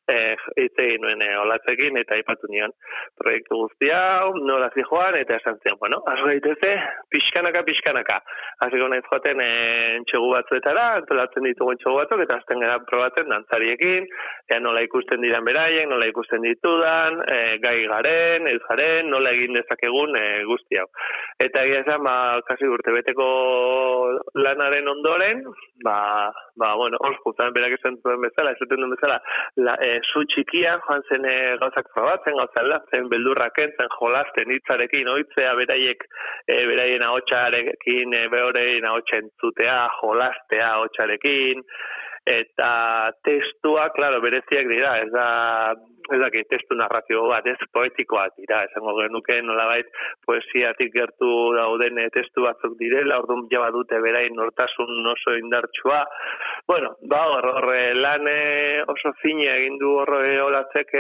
eh, 0.08 0.36
itze 0.60 0.86
nuen 1.00 1.22
eh, 1.22 1.34
olatzekin 1.40 1.96
eta 2.00 2.18
ipatu 2.20 2.50
nion 2.52 2.72
proiektu 3.20 3.58
guztia, 3.62 3.98
nola 4.44 4.70
zi 4.74 4.84
joan, 4.88 5.16
eta 5.18 5.38
esan 5.38 5.58
zion, 5.62 5.78
bueno, 5.80 6.00
aso 6.10 6.26
gaiteze, 6.28 6.72
pixkanaka, 7.12 7.62
pixkanaka. 7.66 8.18
Hasiko 8.64 8.88
naiz 8.90 9.04
joaten 9.08 9.40
eh, 9.44 9.96
entxegu 10.00 10.30
batzuetara, 10.32 10.86
antolatzen 11.00 11.48
ditugu 11.48 11.74
entxegu 11.74 11.96
batzuk, 12.00 12.24
eta 12.24 12.38
azten 12.40 12.62
gara 12.64 12.80
probatzen 12.88 13.30
dantzariekin, 13.32 14.08
ea 14.52 14.60
nola 14.62 14.84
ikusten 14.86 15.24
diran 15.24 15.46
beraien, 15.46 15.88
nola 15.92 16.08
ikusten 16.10 16.44
ditudan, 16.44 17.20
eh, 17.30 17.56
gai 17.64 17.76
garen, 17.90 18.48
ez 18.50 18.60
garen, 18.68 19.10
nola 19.12 19.32
egin 19.36 19.56
dezakegun 19.58 20.16
eh, 20.20 20.42
guzti 20.48 20.80
hau. 20.80 20.88
Eta 21.42 21.64
egia 21.66 21.82
esan, 21.84 22.02
ba, 22.06 22.40
kasi 22.48 22.68
urtebeteko 22.70 23.28
lanaren 24.38 24.88
ondoren, 24.90 25.44
ba, 25.84 25.98
ba 26.60 26.74
bueno, 26.78 26.98
hor 27.00 27.16
guztan 27.24 27.54
berak 27.56 27.78
esan 27.78 27.98
duen 28.04 28.22
bezala, 28.26 28.54
esaten 28.54 28.82
duen 28.82 28.94
bezala, 28.94 29.20
la, 29.56 29.76
e, 29.94 30.00
zu 30.10 30.24
txikia 30.32 30.76
joan 30.86 31.02
zen 31.08 31.26
e, 31.28 31.34
gauzak 31.62 31.90
probatzen, 31.94 32.38
gauzak 32.40 32.68
latzen, 32.70 33.08
beldurrak 33.12 33.58
entzen, 33.64 33.90
jolasten 33.98 34.52
hitzarekin, 34.54 35.10
oitzea 35.14 35.54
beraiek, 35.60 36.06
e, 36.48 36.60
beraien 36.70 37.06
ahotsarekin, 37.08 38.14
e, 38.18 38.24
behorein 38.34 38.88
ahotsa 38.90 39.20
entzutea, 39.22 39.78
jolastea 40.00 40.70
ahotsarekin, 40.78 41.64
eta 42.34 42.70
testua, 43.26 43.90
claro, 43.96 44.20
bereziak 44.24 44.70
dira, 44.70 44.96
ez 45.04 45.10
da, 45.12 45.28
ez 46.12 46.20
da, 46.20 46.30
testu 46.50 46.76
narratio 46.78 47.24
bat, 47.30 47.46
ez 47.46 47.68
poetikoa 47.72 48.26
dira, 48.38 48.62
esango 48.68 48.94
genuke 48.98 49.40
nolabait 49.42 49.88
poesiatik 50.26 50.92
gertu 50.94 51.30
dauden 51.56 52.00
eh, 52.02 52.08
testu 52.14 52.44
batzuk 52.44 52.76
direla, 52.80 53.20
orduan 53.22 53.46
jaba 53.52 53.70
dute 53.74 54.00
berain 54.04 54.36
nortasun 54.36 55.06
oso 55.14 55.36
indartsua. 55.38 56.02
Bueno, 56.68 56.94
ba, 57.10 57.22
horre 57.38 57.94
lan 57.94 58.28
oso 58.88 59.14
fine 59.22 59.48
egin 59.54 59.78
du 59.80 59.96
horre 60.00 60.40
olatzek 60.42 60.92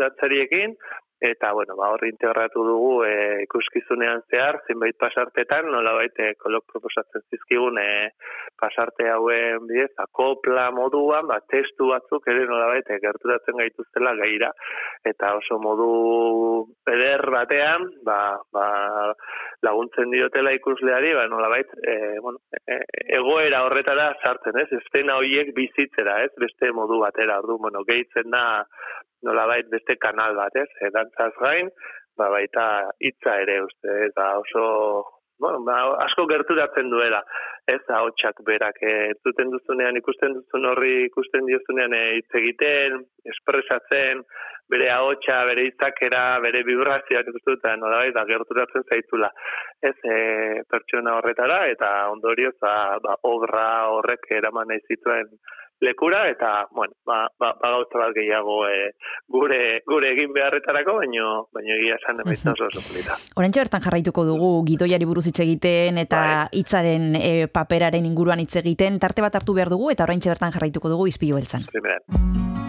datzariekin, 0.00 0.76
eta 1.24 1.52
bueno, 1.52 1.76
ba 1.76 1.88
hori 1.94 2.10
integratu 2.12 2.64
dugu 2.66 2.92
e, 3.08 3.12
ikuskizunean 3.44 4.22
zehar 4.30 4.60
zenbait 4.68 4.96
pasartetan, 5.00 5.70
nolabait 5.72 6.18
e, 6.20 6.34
kolok 6.40 6.66
proposatzen 6.72 7.24
zizkigun 7.30 7.78
e, 7.80 7.88
pasarte 8.60 9.08
hauen 9.08 9.64
bidez 9.70 9.90
akopla 10.04 10.68
moduan, 10.76 11.26
ba 11.30 11.40
testu 11.48 11.88
batzuk 11.92 12.28
ere 12.32 12.44
nolabait 12.50 12.90
e, 12.90 13.00
gerturatzen 13.06 13.56
gaituztela 13.62 14.14
gaira 14.20 14.52
eta 15.08 15.34
oso 15.38 15.58
modu 15.62 15.88
eder 16.92 17.24
batean, 17.32 17.88
ba, 18.04 18.18
ba 18.52 18.66
laguntzen 19.64 20.12
diotela 20.12 20.52
ikusleari, 20.56 21.14
ba 21.16 21.26
nolabait 21.32 21.72
e, 21.80 21.96
bueno, 22.20 22.44
e, 22.68 22.80
egoera 23.18 23.64
horretara 23.64 24.10
sartzen, 24.20 24.60
ez? 24.60 24.68
Estena 24.80 25.16
hoiek 25.20 25.54
bizitzera, 25.56 26.20
ez? 26.26 26.32
Beste 26.40 26.72
modu 26.76 27.00
batera, 27.00 27.40
ordu, 27.40 27.58
bueno, 27.64 27.84
gehitzen 27.88 28.28
da 28.34 28.44
nolabait 29.26 29.68
beste 29.72 29.96
kanal 30.00 30.36
bat, 30.38 30.56
ez? 30.56 30.68
E, 30.80 30.92
dantzaz 30.94 31.32
gain, 31.40 31.70
ba, 32.18 32.30
baita 32.36 32.68
hitza 33.00 33.40
ere, 33.42 33.60
uste, 33.66 33.98
eta 34.08 34.30
oso, 34.40 34.64
bueno, 35.42 35.60
ba, 35.66 35.80
asko 36.06 36.26
gerturatzen 36.30 36.90
duela, 36.92 37.22
ez 37.70 37.80
da, 37.88 38.02
hotxak 38.06 38.42
berak, 38.46 38.80
e, 38.82 39.12
zuten 39.24 39.52
duzunean, 39.54 39.98
ikusten 40.00 40.36
duzun 40.38 40.68
horri, 40.70 40.96
ikusten 41.10 41.46
diozunean 41.50 41.96
e, 41.96 42.02
hitz 42.18 42.40
egiten, 42.42 43.00
espresatzen, 43.34 44.22
bere 44.70 44.88
ahotsa, 44.90 45.42
bere 45.48 45.66
izakera, 45.68 46.22
bere 46.44 46.62
vibrazioak 46.64 47.28
ikustu 47.32 47.56
eta 47.58 47.74
nolabait 47.76 48.14
da 48.16 48.24
gerturatzen 48.28 48.86
zaitzula. 48.88 49.30
Ez 49.84 49.96
e, 50.08 50.16
pertsona 50.70 51.18
horretara 51.18 51.64
eta 51.72 51.90
ondorioz 52.12 52.54
ba, 52.62 52.74
ba 53.04 53.18
obra 53.28 53.66
horrek 53.92 54.30
eraman 54.38 54.72
nahi 54.72 54.80
zituen 54.88 55.28
lekura 55.84 56.24
eta 56.30 56.66
bueno, 56.74 56.94
ba, 57.06 57.28
ba, 57.38 57.52
ba 57.60 57.72
gauza 57.76 58.00
bat 58.00 58.14
gehiago 58.16 58.58
e, 58.68 58.90
gure 59.28 59.60
gure 59.86 60.12
egin 60.14 60.32
beharretarako, 60.34 60.96
baino 61.02 61.30
baino 61.54 61.76
egia 61.78 61.98
esan 62.00 62.20
emaitza 62.24 62.56
oso 62.56 62.82
polita. 62.88 63.18
Orentxe 63.40 63.64
bertan 63.64 63.84
jarraituko 63.84 64.26
dugu 64.28 64.50
gidoiari 64.68 65.08
buruz 65.08 65.26
hitz 65.30 65.38
egiten 65.46 66.00
eta 66.02 66.24
bai. 66.24 66.60
hitzaren 66.60 67.10
e, 67.20 67.32
paperaren 67.52 68.08
inguruan 68.10 68.42
hitz 68.42 68.54
egiten, 68.64 68.98
tarte 69.02 69.24
bat 69.24 69.40
hartu 69.40 69.56
behar 69.56 69.72
dugu 69.72 69.92
eta 69.94 70.08
oraintxe 70.08 70.32
bertan 70.34 70.54
jarraituko 70.56 70.92
dugu 70.96 71.10
izpilu 71.12 71.40
beltzan. 71.40 71.68
martxoak 71.68 72.63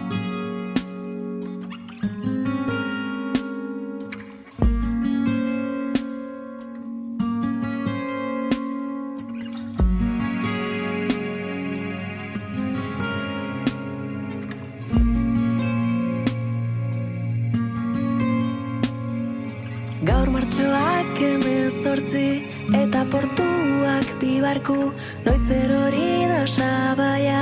bibarku 24.46 24.92
noiz 25.26 25.50
erori 25.50 26.26
da 26.30 26.46
sabaia 26.46 27.40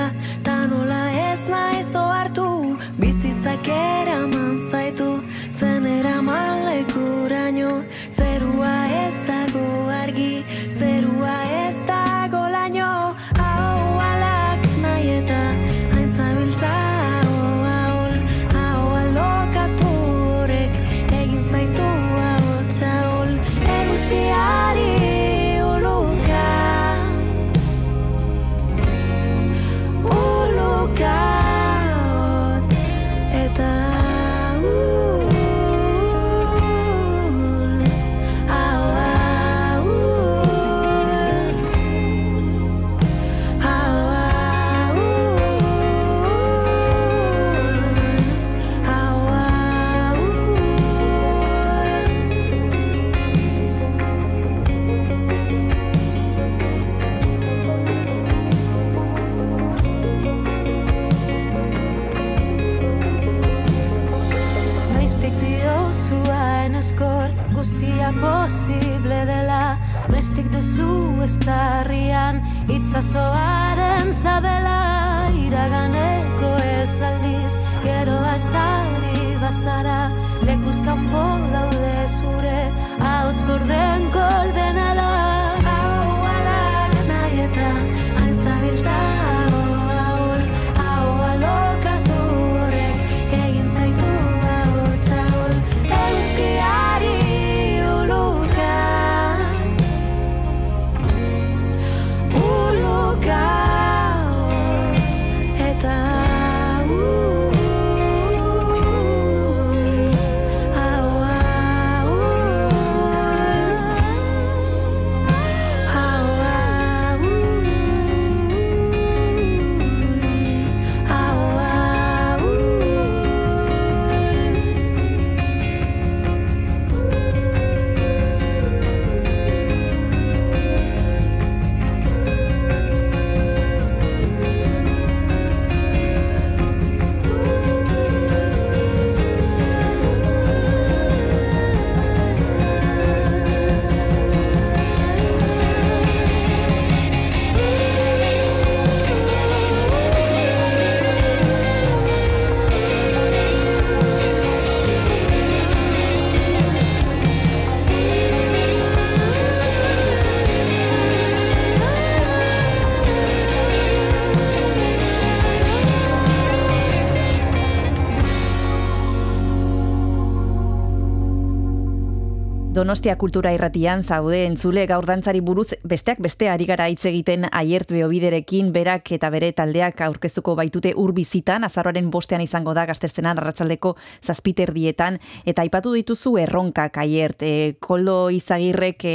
Donostia 172.85 173.15
kultura 173.17 173.49
irratian 173.57 174.03
zaude 174.05 174.43
entzule 174.45 174.83
gaur 174.85 175.07
dantzari 175.09 175.39
buruz 175.41 175.71
besteak 175.89 176.19
beste 176.21 176.51
ari 176.53 176.67
gara 176.69 176.85
hitz 176.93 177.07
egiten 177.09 177.47
aiert 177.49 177.89
beobiderekin 177.97 178.75
berak 178.75 179.09
eta 179.17 179.31
bere 179.33 179.49
taldeak 179.57 180.03
aurkezuko 180.05 180.53
baitute 180.59 180.91
urbizitan 181.01 181.65
azaroaren 181.65 182.11
bostean 182.13 182.45
izango 182.45 182.75
da 182.77 182.85
gaztestenan 182.85 183.41
arratsaldeko 183.41 183.95
zazpiterdietan 184.21 185.17
eta 185.49 185.65
aipatu 185.65 185.95
dituzu 185.97 186.35
erronkak 186.43 186.99
aiert. 187.01 187.41
E, 187.41 187.79
koldo 187.81 188.29
izagirrek 188.29 189.09
e, 189.09 189.15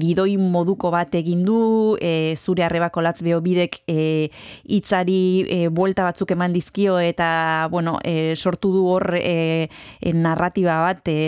gidoi 0.00 0.38
moduko 0.40 0.88
bat 0.96 1.12
egin 1.20 1.44
du 1.44 1.98
e, 2.00 2.32
zure 2.40 2.64
arrebako 2.64 3.04
latz 3.04 3.18
beobidek 3.20 3.82
e, 3.84 4.30
itzari 4.64 5.20
e, 5.44 5.60
buelta 5.68 6.08
batzuk 6.08 6.32
eman 6.38 6.56
dizkio 6.56 6.96
eta 6.96 7.68
bueno, 7.68 7.98
e, 8.00 8.32
sortu 8.34 8.72
du 8.78 8.88
hor 8.88 9.10
e, 9.20 9.68
e, 10.00 10.16
narratiba 10.16 10.80
bat 10.88 11.12
e, 11.12 11.20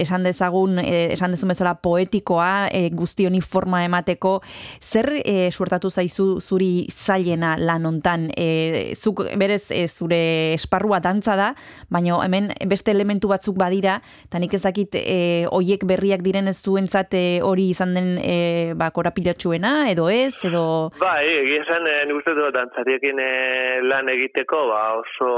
esan 0.00 0.24
dezagun 0.24 0.80
e, 0.80 1.20
esan 1.34 1.42
dezun 1.44 1.52
bezala 1.52 1.74
poetikoa 1.82 2.68
e, 2.72 2.88
guzti 2.94 3.26
honi 3.26 3.40
forma 3.40 3.84
emateko 3.84 4.40
zer 4.80 5.10
e, 5.20 5.50
suertatu 5.50 5.90
zaizu 5.90 6.40
zuri 6.40 6.86
zailena 6.90 7.56
lan 7.58 7.86
hontan? 7.86 8.30
E, 8.36 8.94
zuk 8.94 9.24
berez 9.36 9.70
e, 9.70 9.86
zure 9.88 10.54
esparrua 10.54 11.00
dantza 11.00 11.36
da 11.36 11.52
baina 11.90 12.20
hemen 12.24 12.52
beste 12.70 12.92
elementu 12.94 13.28
batzuk 13.28 13.58
badira 13.58 14.00
eta 14.26 14.38
nik 14.38 14.54
ezakit 14.54 14.94
e, 15.00 15.46
oiek 15.50 15.84
berriak 15.84 16.22
diren 16.22 16.48
ez 16.48 16.60
duentzat 16.62 17.14
e, 17.14 17.24
hori 17.42 17.70
izan 17.70 17.94
den 17.94 18.18
e, 18.18 18.74
ba, 18.74 18.90
korapilatxuena 18.94 19.90
edo 19.90 20.08
ez 20.08 20.34
edo 20.44 20.90
Bai, 21.00 21.24
egia 21.26 21.62
esan, 21.64 21.86
e, 21.88 21.94
nik 22.08 22.20
uste 22.20 22.34
dut 22.36 22.54
dantzariekin 22.54 23.18
e, 23.20 23.30
lan 23.82 24.08
egiteko, 24.12 24.60
ba, 24.70 24.82
oso, 25.00 25.30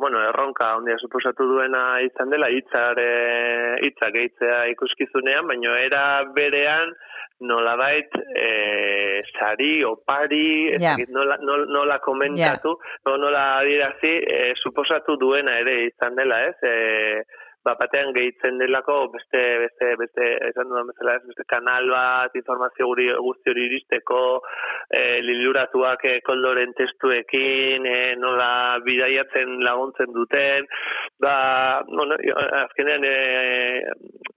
bueno, 0.00 0.20
erronka 0.30 0.70
ondia 0.78 0.96
suposatu 1.02 1.46
duena 1.50 1.82
izan 2.04 2.32
dela, 2.32 2.48
hitzare, 2.52 3.08
hitzak 3.86 4.16
egitzea 4.22 4.62
ikuskizunean, 5.18 5.46
baina 5.46 5.78
era 5.80 6.24
berean, 6.34 6.94
nolabait 7.40 8.10
e, 8.34 9.22
sari, 9.38 9.84
opari, 9.84 10.76
dakit 10.78 11.10
nola, 11.10 11.38
nola, 11.40 11.66
nola 11.66 11.98
komentatu, 12.00 12.78
o 13.06 13.16
nola 13.16 13.58
adirazi, 13.60 14.24
e, 14.26 14.54
suposatu 14.56 15.16
duena 15.16 15.58
ere 15.60 15.86
izan 15.86 16.16
dela, 16.16 16.40
ez? 16.48 16.56
E, 16.62 17.22
bat 17.68 17.78
batean 17.82 18.12
gehitzen 18.16 18.58
delako 18.60 18.96
beste 19.14 19.42
beste 19.64 19.90
beste 20.00 20.26
esan 20.48 20.70
dudan 20.70 20.88
bezala 20.90 21.16
ez 21.18 21.24
beste 21.28 21.44
kanal 21.52 21.90
bat 21.92 22.36
informazio 22.40 22.88
guri 22.90 23.08
guzti 23.26 23.52
hori 23.52 23.66
iristeko 23.68 24.20
e, 24.90 25.02
liluratuak 25.26 26.04
e, 26.08 26.14
koldoren 26.26 26.74
testuekin 26.78 27.86
e, 27.86 27.98
nola 28.20 28.50
bidaiatzen 28.84 29.58
laguntzen 29.64 30.14
duten. 30.16 30.68
Ba 31.20 31.82
bueno 31.88 32.16
azkenean 32.62 33.04
e, 33.04 33.14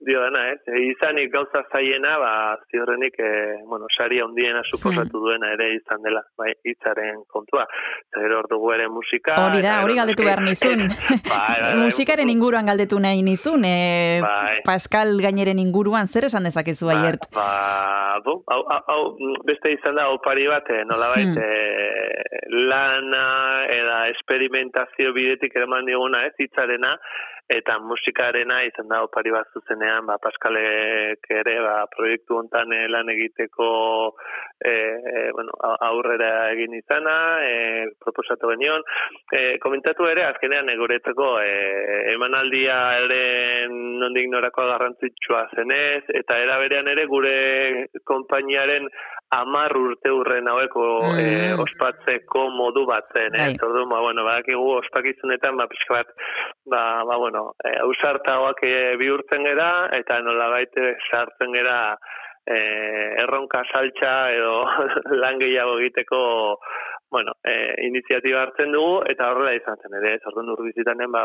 dio 0.06 0.22
dana 0.24 0.44
ez 0.52 0.60
e, 0.66 0.82
izanik 0.90 1.32
gauza 1.32 1.64
zaiena 1.72 2.16
ba 2.22 2.32
ziurrenik 2.70 3.18
e, 3.18 3.32
bueno 3.70 3.90
sari 3.96 4.20
handiena 4.20 4.62
suposatu 4.70 5.22
duena 5.24 5.52
ere 5.56 5.72
izan 5.76 6.02
dela 6.04 6.24
bai 6.38 6.52
hitzaren 6.64 7.24
kontua. 7.28 7.66
Eta 8.10 8.26
gero 8.26 8.40
hor 8.42 8.50
dugu 8.50 8.72
ere 8.76 8.88
musika 8.88 9.38
hori 9.46 9.62
da, 9.64 9.78
hori 9.84 9.98
galdetu 10.00 10.26
behar 10.26 10.42
nizun. 10.44 10.86
Bai, 11.32 11.74
musikaren 11.78 12.30
inguruan 12.32 12.66
galdetu 12.68 12.98
nahi 13.00 13.21
nizun 13.24 13.64
e, 13.64 14.20
Bai. 14.22 14.60
Pascal 14.66 15.16
gaineren 15.22 15.58
inguruan 15.62 16.08
zer 16.08 16.26
esan 16.28 16.44
dezakezu 16.48 16.90
aiert 16.92 17.26
Ba, 17.34 18.18
bu, 18.24 18.38
hau, 18.52 18.62
hau, 18.88 19.02
beste 19.48 19.72
izan 19.74 19.96
da 19.98 20.08
opari 20.12 20.46
bat, 20.50 20.68
eh, 20.70 20.84
nolabait, 20.84 21.32
Hmm. 21.32 21.38
eh, 21.38 22.48
lana 22.68 23.26
eda 23.70 23.98
experimentazio 24.12 25.12
bidetik 25.16 25.54
eraman 25.56 25.86
diguna 25.86 26.26
ez, 26.26 26.34
hitzarena, 26.38 26.96
eta 27.52 27.78
musikarena 27.84 28.62
izan 28.64 28.88
da 28.88 29.02
opari 29.04 29.32
bat 29.34 29.48
zuzenean, 29.52 30.06
ba, 30.06 30.18
Pascalek 30.22 31.26
ere, 31.30 31.58
ba, 31.64 31.86
proiektu 31.96 32.38
hontan 32.38 32.72
eh, 32.72 32.86
lan 32.88 33.08
egiteko 33.12 34.14
eh, 34.64 35.30
bueno, 35.32 35.52
aurrera 35.80 36.50
egin 36.52 36.74
izana, 36.78 37.16
eh, 37.46 37.86
proposatu 38.00 38.48
genion. 38.54 38.82
Eh, 39.32 39.58
komentatu 39.62 40.06
ere, 40.10 40.24
azkenean 40.24 40.70
guretzako 40.78 41.40
eh, 41.42 42.12
emanaldia 42.14 42.76
ere 43.04 43.22
nondik 43.70 44.28
norakoa 44.32 44.66
garrantzitsua 44.72 45.48
zenez, 45.56 46.04
eta 46.08 46.38
era 46.38 46.58
berean 46.58 46.88
ere 46.88 47.06
gure 47.06 47.88
konpainiaren 48.04 48.88
amar 49.32 49.72
urte 49.76 50.10
urren 50.12 50.48
haueko 50.48 50.82
Mm. 51.02 51.18
eh, 51.18 51.52
ospatzeko 51.58 52.50
modu 52.50 52.84
bat 52.86 53.06
zen, 53.14 53.32
Bai. 53.32 53.52
eh? 53.54 53.56
Orduan, 53.64 53.88
ba, 53.88 54.00
bueno, 54.00 54.24
badakigu 54.24 54.66
ospakizunetan, 54.78 55.56
ba, 55.56 55.66
pixka 55.66 55.94
bat, 55.94 56.10
ba, 56.66 56.82
ba, 57.08 57.16
bueno, 57.16 57.52
eh, 57.64 57.78
ausartagoak 57.80 58.60
eh, 58.62 58.96
bihurtzen 59.00 59.44
gera, 59.44 59.88
eta 59.92 60.20
nolabait 60.20 60.70
sartzen 61.10 61.52
gera 61.56 61.96
eh, 62.46 63.14
erronka 63.22 63.62
saltxa 63.72 64.14
edo 64.34 64.56
lan 65.22 65.38
gehiago 65.42 65.78
egiteko 65.80 66.22
bueno, 67.12 67.32
eh, 67.44 67.74
iniziatiba 67.84 68.40
hartzen 68.40 68.72
dugu, 68.72 69.02
eta 69.12 69.28
horrela 69.28 69.52
izan 69.52 69.76
zen 69.84 69.98
ere, 69.98 70.14
ez? 70.16 70.22
Orduan 70.30 70.48
urbizitanen, 70.54 71.10
ba, 71.12 71.24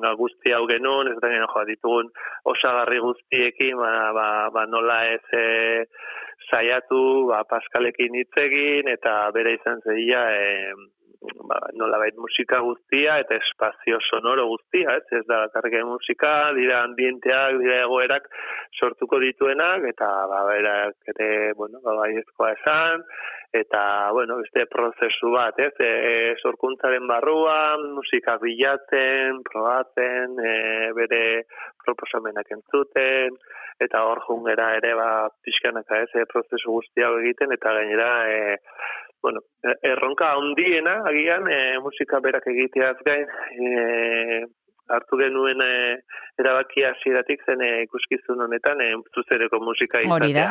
ba, 0.00 0.12
guzti 0.16 0.54
hau 0.56 0.62
genuen, 0.70 1.10
ez 1.10 1.18
genuen 1.20 1.44
joa 1.52 1.66
ditugun 1.68 2.08
osagarri 2.48 3.02
guztiekin, 3.04 3.76
ba, 3.76 3.92
ba, 4.16 4.26
ba 4.54 4.64
nola 4.72 4.96
ez 5.10 5.20
e, 5.36 5.44
saiatu, 6.48 7.02
ba, 7.28 7.42
Paskalekin 7.50 8.16
hitz 8.22 8.32
egin, 8.40 8.88
eta 8.88 9.18
bere 9.36 9.52
izan 9.58 9.84
zeia, 9.84 10.24
e, 10.32 10.72
ba, 11.48 11.58
nolabait 11.78 12.16
musika 12.16 12.60
guztia 12.64 13.18
eta 13.22 13.36
espazio 13.38 13.98
sonoro 14.08 14.46
guztia, 14.50 14.96
ez, 14.98 15.20
ez 15.20 15.24
da 15.28 15.44
karrike 15.54 15.82
musika, 15.86 16.32
dira 16.56 16.82
ambienteak, 16.86 17.58
dira 17.62 17.82
egoerak 17.84 18.28
sortuko 18.78 19.20
dituenak, 19.22 19.86
eta 19.92 20.08
ba, 20.30 20.42
berak 20.48 21.14
ere, 21.14 21.30
bueno, 21.58 21.82
ba, 21.84 21.96
baiezkoa 22.02 22.52
esan, 22.56 23.06
eta, 23.52 24.10
bueno, 24.16 24.38
beste 24.40 24.66
prozesu 24.72 25.32
bat, 25.34 25.58
ez, 25.60 25.74
e, 25.78 26.34
sorkuntzaren 26.40 27.06
barruan, 27.06 27.90
musika 27.98 28.38
bilatzen, 28.42 29.42
probatzen, 29.48 30.38
e, 30.40 30.54
bere 30.96 31.22
proposamenak 31.84 32.48
entzuten, 32.56 33.36
eta 33.82 34.02
hor 34.08 34.22
jungera 34.24 34.72
ere, 34.78 34.94
ba, 34.96 35.10
pixkanaka, 35.44 36.00
ez, 36.06 36.10
e, 36.16 36.26
prozesu 36.32 36.78
guzti 36.78 37.04
hau 37.04 37.18
egiten, 37.20 37.52
eta 37.58 37.76
gainera, 37.76 38.12
e, 38.30 38.58
bueno, 39.22 39.40
erronka 39.82 40.32
handiena, 40.34 40.96
agian, 41.06 41.46
e, 41.48 41.78
musika 41.84 42.20
berak 42.20 42.46
egiteaz 42.50 42.96
gain, 43.06 43.28
e, 43.54 44.46
hartu 44.96 45.18
genuen 45.20 45.62
e, 45.64 45.72
erabakia 46.40 46.92
hasieratik 46.94 47.44
zen 47.46 47.64
e, 47.64 47.72
ikuskizun 47.88 48.46
honetan 48.46 48.80
e, 48.80 48.92
zuzereko 49.14 49.60
musika 49.64 50.04
izatea. 50.04 50.14
hori 50.18 50.32
da 50.36 50.48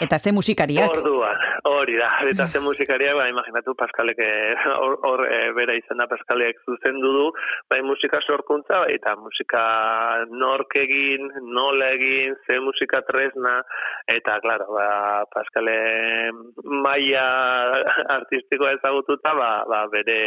eta 0.00 0.18
ze 0.18 0.32
musikariak 0.32 0.90
Orduan, 0.94 1.38
hori 1.66 1.96
da. 1.98 2.08
Eta 2.30 2.46
zen 2.52 2.62
musikaria, 2.62 3.14
ba, 3.18 3.26
imaginatu 3.30 3.74
Pascalek 3.78 4.20
eh, 4.22 4.54
hor, 4.78 4.98
hor 5.06 5.24
eh, 5.26 5.50
bera 5.56 5.74
izan 5.78 6.00
da 6.02 6.06
Pascalek 6.10 6.60
zuzendu 6.66 7.10
du, 7.16 7.26
bai 7.70 7.80
musika 7.82 8.20
sorkuntza, 8.26 8.82
bai, 8.84 8.94
eta 8.98 9.14
musika 9.18 9.62
nork 10.30 10.76
egin, 10.78 11.30
nola 11.54 11.90
egin, 11.96 12.36
ze 12.46 12.58
musika 12.62 13.02
tresna, 13.08 13.58
eta, 14.14 14.38
klaro, 14.44 14.68
ba, 14.76 14.88
Pascale 15.34 15.78
maia 16.64 17.26
artistikoa 18.18 18.76
ezagututa, 18.78 19.34
ba, 19.38 19.50
ba, 19.68 19.84
bere 19.92 20.18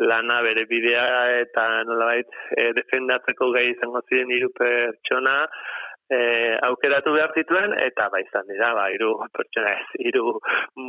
lana, 0.00 0.40
bere 0.46 0.66
bidea, 0.70 1.04
eta 1.44 1.66
nolabait 1.88 2.40
eh, 2.56 2.72
defendatzeko 2.76 3.50
gai 3.56 3.68
izango 3.72 4.02
ziren 4.08 4.30
hiru 4.34 4.50
pertsona, 4.58 5.40
e, 6.10 6.18
aukeratu 6.66 7.12
behar 7.16 7.32
zituen, 7.36 7.74
eta 7.86 8.08
ba 8.12 8.20
izan 8.22 8.46
dira, 8.50 8.72
ba, 8.76 8.88
iru 8.92 9.12
pertsona 9.34 9.72
ez, 9.78 10.00
iru 10.10 10.34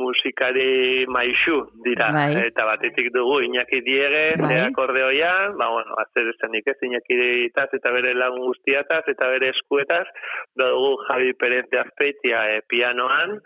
musikari 0.00 1.06
maixu 1.12 1.62
dira. 1.86 2.10
Bai. 2.16 2.28
Eta 2.46 2.66
batetik 2.68 3.12
dugu 3.14 3.40
Iñaki 3.46 3.80
Diege, 3.86 4.26
Bai. 4.42 4.58
akordeoian, 4.66 5.56
ba, 5.60 5.70
bueno, 5.72 5.96
azer 6.04 6.32
esanik 6.34 6.68
ez, 6.72 6.76
Iñaki 6.90 7.20
Diegetaz 7.22 7.70
eta 7.78 7.94
bere 7.96 8.14
lagun 8.14 8.44
guztiataz, 8.50 9.04
eta 9.14 9.30
bere 9.32 9.50
eskuetaz, 9.54 10.04
da 10.56 10.70
dugu 10.74 10.96
Javi 11.08 11.32
Perez 11.40 11.64
de 11.72 11.82
Azpeitia 11.84 12.44
e, 12.52 12.60
pianoan, 12.68 13.40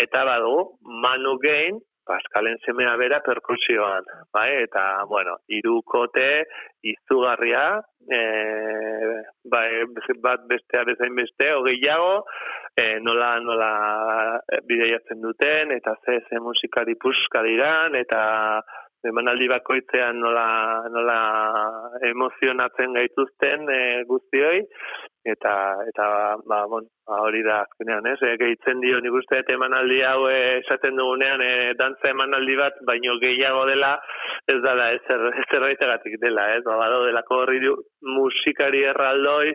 eta 0.00 0.24
badugu 0.24 0.78
Manu 1.04 1.36
Gain, 1.42 1.80
Paskalen 2.06 2.58
semea 2.64 2.96
bera 2.96 3.20
perkusioan, 3.24 4.06
bai? 4.32 4.48
Eta, 4.64 5.04
bueno, 5.08 5.36
irukote, 5.48 6.26
izugarria, 6.82 7.64
e, 8.08 8.20
bai, 9.52 9.68
bat 10.24 10.46
bestea 10.50 10.84
bezain 10.88 11.14
beste, 11.14 11.52
hogeiago, 11.54 12.24
e, 12.74 12.98
nola, 13.04 13.30
nola 13.44 13.70
bideiatzen 14.66 15.20
duten, 15.22 15.74
eta 15.76 15.96
ze, 16.04 16.20
ze 16.28 16.40
musikari 16.40 16.96
puska 17.00 17.44
diran, 17.46 17.94
eta 18.00 18.20
emanaldi 19.08 19.48
bakoitzean 19.48 20.18
nola, 20.20 20.48
nola 20.92 21.20
emozionatzen 22.10 22.96
gaituzten 22.98 23.68
e, 23.72 23.80
guztioi, 24.08 24.64
eta 25.24 25.54
eta 25.88 26.04
ba, 26.48 26.66
bon, 26.66 26.86
ba, 27.06 27.20
hori 27.26 27.42
da 27.44 27.60
azkenean, 27.64 28.06
ez? 28.08 28.18
E, 28.24 28.36
gehitzen 28.40 28.80
dio 28.80 29.00
nik 29.04 29.16
uste 29.20 29.42
dut 29.42 29.52
emanaldi 29.52 30.00
hau 30.08 30.28
e, 30.30 30.38
esaten 30.60 30.96
dugunean 30.96 31.44
e, 31.44 31.50
dantza 31.80 32.12
emanaldi 32.14 32.56
bat 32.56 32.80
baino 32.88 33.18
gehiago 33.20 33.66
dela 33.68 33.96
ez 34.48 34.60
dela 34.64 34.90
ez 34.94 35.02
zerbait 35.50 35.84
dela, 36.24 36.48
ez? 36.56 36.64
Ba, 36.64 36.78
bado 36.80 37.04
delako 37.04 37.42
horri 37.42 37.60
musikari 38.16 38.82
erraldoi 38.94 39.52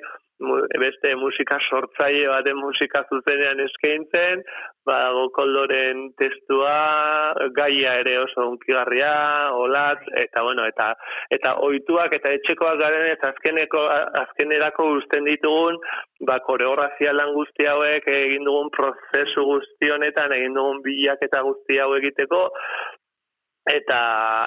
beste 0.80 1.16
musika 1.16 1.58
sortzaile 1.70 2.28
baten 2.28 2.58
musika 2.60 3.04
zuzenean 3.10 3.60
eskaintzen, 3.64 4.44
badago 4.86 5.30
koldoren 5.38 6.12
testua, 6.20 7.34
gaia 7.56 7.94
ere 8.02 8.18
oso 8.20 8.50
unkigarria, 8.52 9.14
olat, 9.56 10.04
eta 10.16 10.44
bueno, 10.44 10.66
eta 10.66 10.94
eta 11.32 11.56
ohituak 11.68 12.14
eta 12.14 12.34
etxekoak 12.38 12.78
garen 12.80 13.08
eta 13.14 13.32
azkeneko 13.34 13.86
azkenerako 14.26 14.90
uzten 14.98 15.26
ditugun 15.26 15.80
ba 16.28 16.40
koreografia 16.40 17.14
lan 17.14 17.34
guzti 17.34 17.68
hauek 17.68 18.08
egin 18.08 18.46
dugun 18.48 18.70
prozesu 18.76 19.44
guzti 19.44 19.90
honetan 19.92 20.32
egin 20.32 20.54
dugun 20.56 20.82
bilaketa 20.84 21.42
guzti 21.48 21.80
hau 21.80 21.94
egiteko 21.96 22.50
eta 23.66 24.00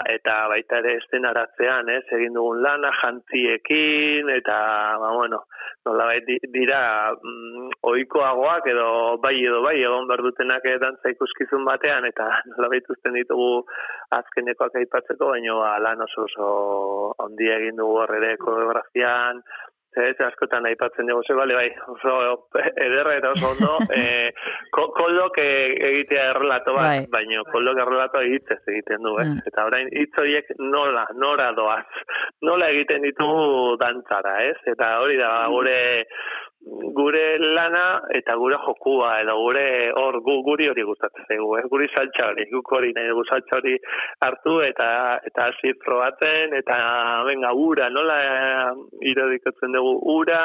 eta 0.07 0.35
baita 0.49 0.79
ere 0.79 0.95
estenaratzean, 1.01 1.89
ez, 1.91 2.05
egin 2.15 2.37
dugun 2.39 2.63
lana 2.63 2.93
jantziekin 3.01 4.31
eta 4.31 4.59
ba 5.03 5.11
bueno, 5.17 5.41
nolabait 5.87 6.25
di- 6.27 6.51
dira 6.55 7.11
mm, 7.19 7.71
ohikoagoak 7.83 8.69
edo 8.71 9.19
bai 9.23 9.35
edo 9.43 9.63
bai 9.65 9.77
egon 9.83 10.07
behar 10.07 10.23
dutenak 10.23 10.65
eh, 10.71 10.79
dantza 10.79 11.11
ikuskizun 11.11 11.67
batean 11.67 12.07
eta 12.07 12.29
nolabait 12.53 12.87
uzten 12.95 13.19
ditugu 13.19 13.65
azkenekoak 14.15 14.79
aipatzeko, 14.81 15.33
baino 15.35 15.59
ba, 15.61 15.75
lan 15.83 16.07
oso 16.07 16.29
oso 16.29 16.51
handia 17.25 17.59
egin 17.59 17.77
dugu 17.83 17.99
hor 18.03 18.15
ere 18.21 18.37
koreografian, 18.39 19.43
Ez, 19.99 20.17
askotan 20.27 20.67
aipatzen 20.69 21.09
dugu, 21.11 21.25
ze 21.27 21.37
bale, 21.39 21.55
bai, 21.57 21.69
oso 21.95 22.15
ederra 22.87 23.17
eta 23.19 23.33
oso 23.35 23.53
ondo, 23.53 23.73
eh, 23.99 24.31
ko, 24.75 24.89
koldok 24.97 25.41
eh, 25.43 25.75
egitea 25.91 26.29
errelato 26.33 26.75
bat, 26.77 26.89
Bai. 26.89 27.07
baina 27.13 27.45
koldok 27.53 27.83
errelato 27.85 28.23
egitez 28.27 28.61
egiten 28.67 29.03
du, 29.07 29.17
eh? 29.19 29.27
Mm. 29.27 29.45
Eta 29.51 29.67
orain 29.71 29.91
hitz 29.93 30.13
horiek 30.23 30.53
nola, 30.59 31.07
nora 31.19 31.51
doaz, 31.57 31.87
nola 32.47 32.71
egiten 32.75 33.07
ditugu 33.07 33.77
dantzara, 33.83 34.39
ez? 34.51 34.59
Eta 34.75 34.95
hori 35.03 35.19
da, 35.21 35.33
gure 35.53 35.79
gure 36.67 37.39
lana 37.39 38.01
eta 38.15 38.35
gure 38.37 38.57
jokua 38.65 39.11
edo 39.23 39.37
gure 39.39 39.93
hor 40.01 40.19
gu, 40.27 40.35
guri 40.49 40.69
hori 40.69 40.83
gustatzen 40.83 41.25
zaigu, 41.29 41.57
eh? 41.59 41.65
guri 41.71 41.89
saltza 41.95 42.27
hori, 42.31 42.47
guk 42.51 42.73
hori 42.73 42.93
nahi 42.97 43.09
dugu 43.13 43.25
saltza 43.29 43.61
hori 43.61 43.77
hartu 44.27 44.59
eta 44.67 44.89
eta 45.31 45.47
hasi 45.49 45.73
probatzen 45.85 46.57
eta 46.61 46.79
venga 47.29 47.53
ura, 47.55 47.89
nola 47.95 48.19
eh, 48.27 48.75
irudikatzen 49.13 49.79
dugu 49.79 49.95
ura, 50.19 50.43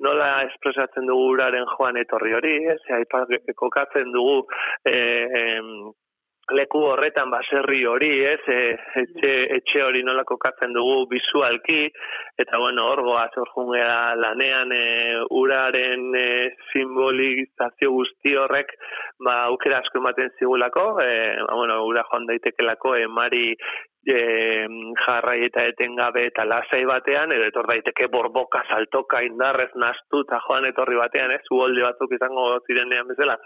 nola 0.00 0.30
espresatzen 0.48 1.06
dugu 1.06 1.28
uraren 1.34 1.68
joan 1.76 2.00
etorri 2.00 2.34
hori, 2.38 2.54
ez? 2.74 2.80
Aipa 2.96 3.26
kokatzen 3.64 4.12
dugu 4.16 4.38
eh, 4.88 5.26
em, 5.42 5.74
leku 6.56 6.82
horretan 6.90 7.30
baserri 7.30 7.84
hori, 7.86 8.10
ez? 8.26 8.40
E, 8.48 8.60
etxe, 9.02 9.32
etxe 9.56 9.82
hori 9.84 10.02
nola 10.06 10.24
kokatzen 10.28 10.72
dugu 10.74 11.06
bisualki 11.10 11.82
eta 12.40 12.58
bueno, 12.58 12.86
hor 12.90 13.02
goaz 13.06 13.30
hor 13.36 13.50
jungea 13.54 14.14
lanean 14.18 14.72
e, 14.72 14.84
uraren 15.40 16.08
e, 16.16 16.26
simbolizazio 16.72 17.92
guzti 17.96 18.34
horrek 18.36 18.74
ba 19.24 19.36
aukera 19.50 19.80
asko 19.80 20.00
ematen 20.00 20.32
zigulako, 20.38 20.86
e, 21.04 21.12
ba, 21.46 21.54
bueno, 21.54 21.82
ura 21.88 22.04
joan 22.10 22.26
daitekelako 22.30 22.96
emari 23.04 23.54
e, 24.06 24.66
jarrai 25.04 25.44
eta 25.46 25.64
etengabe 25.68 26.26
eta 26.30 26.44
lasai 26.48 26.84
batean, 26.88 27.32
edo 27.32 27.48
etor 27.48 27.68
daiteke 27.70 28.08
borboka, 28.12 28.62
saltoka, 28.68 29.22
indarrez, 29.26 29.70
nastu 29.76 30.22
eta 30.26 30.40
joan 30.46 30.68
etorri 30.70 30.96
batean, 31.00 31.34
ez, 31.36 31.42
uholde 31.50 31.84
batzuk 31.84 32.14
izango 32.16 32.46
zirenean 32.66 33.08
bezala. 33.08 33.36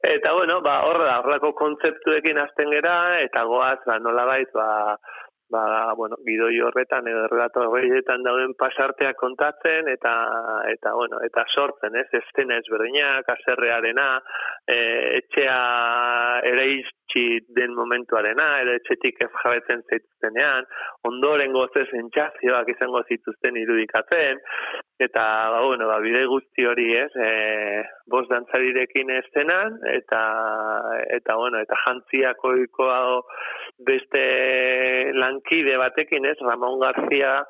Eta 0.00 0.32
bueno, 0.32 0.60
ba, 0.64 0.80
horra 0.88 1.08
da, 1.08 1.16
horrelako 1.20 1.52
kontzeptuekin 1.58 2.38
hasten 2.38 2.70
gera, 2.76 2.94
eta 3.24 3.44
goaz, 3.44 3.80
ba, 3.86 3.98
nolabait, 3.98 4.48
ba, 4.54 4.70
ba, 5.50 5.92
bueno, 5.98 6.16
gidoi 6.24 6.54
horretan 6.62 7.08
edo 7.10 7.26
relato 7.28 7.66
horretan 7.66 8.22
dauden 8.22 8.54
pasarteak 8.58 9.18
kontatzen 9.18 9.90
eta 9.90 10.12
eta 10.70 10.94
bueno, 10.94 11.18
eta 11.26 11.44
sortzen, 11.50 11.96
ez? 11.98 12.06
Estena 12.22 12.60
ezberdinak, 12.62 13.28
aserrearena, 13.34 14.08
e, 14.66 14.78
etxea 15.18 15.58
ereitzi 17.10 17.44
den 17.54 17.74
momentuarena, 17.74 18.60
edo 18.62 18.72
etxetik 18.78 19.20
ez 19.20 19.30
jabetzen 19.42 19.82
zaituztenean, 19.88 20.64
ondoren 21.04 21.52
goze 21.52 21.84
sentsazioak 21.90 22.68
izango 22.68 23.02
zituzten 23.08 23.56
irudikatzen, 23.56 24.38
eta, 24.98 25.50
ba, 25.50 25.62
bueno, 25.64 25.86
ba, 25.88 25.98
bide 26.00 26.26
guzti 26.26 26.66
hori, 26.66 26.94
ez, 26.96 27.10
e, 27.16 27.82
bost 28.10 28.30
dantzarirekin 28.30 29.10
estenan, 29.10 29.78
eta, 29.92 30.22
eta, 31.16 31.36
bueno, 31.36 31.58
eta 31.58 31.76
jantziak 31.86 32.44
ohikoa 32.44 33.22
beste 33.86 35.12
lankide 35.14 35.76
batekin, 35.78 36.26
ez, 36.26 36.38
Ramon 36.40 36.80
García, 36.80 37.42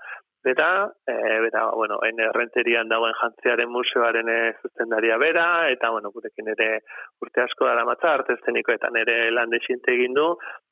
Eta, 0.43 0.91
e, 1.07 1.15
eta, 1.49 1.67
bueno, 1.77 1.99
en 2.09 2.21
errenterian 2.25 2.89
dagoen 2.89 3.13
jantziaren 3.19 3.69
museoaren 3.69 4.29
e, 4.33 4.39
zuzendaria 4.63 5.19
bera, 5.21 5.69
eta, 5.69 5.91
bueno, 5.93 6.09
gurekin 6.15 6.49
ere 6.55 6.69
urte 7.21 7.43
asko 7.45 7.69
dara 7.69 7.85
matza, 7.85 8.15
arte 8.15 8.39
eszenikoetan 8.39 8.97
ere 9.03 9.19
lan 9.37 9.53
desinte 9.53 9.93
egin 9.93 10.17
du, 10.17 10.25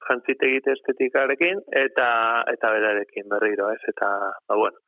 jantzitegite 0.08 0.72
estetikarekin, 0.72 1.60
eta, 1.84 2.08
eta 2.54 2.72
berarekin 2.78 3.28
berriro, 3.28 3.68
ez, 3.76 3.82
eta, 3.92 4.08
ba, 4.48 4.56
bueno, 4.56 4.80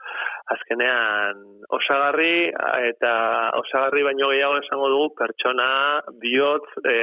azkenean 0.56 1.44
osagarri, 1.76 2.48
eta 2.88 3.14
osagarri 3.60 4.06
baino 4.08 4.32
gehiago 4.32 4.62
esango 4.64 4.88
dugu, 4.94 5.12
pertsona, 5.20 5.68
bihotz, 6.24 6.72
e, 6.88 6.96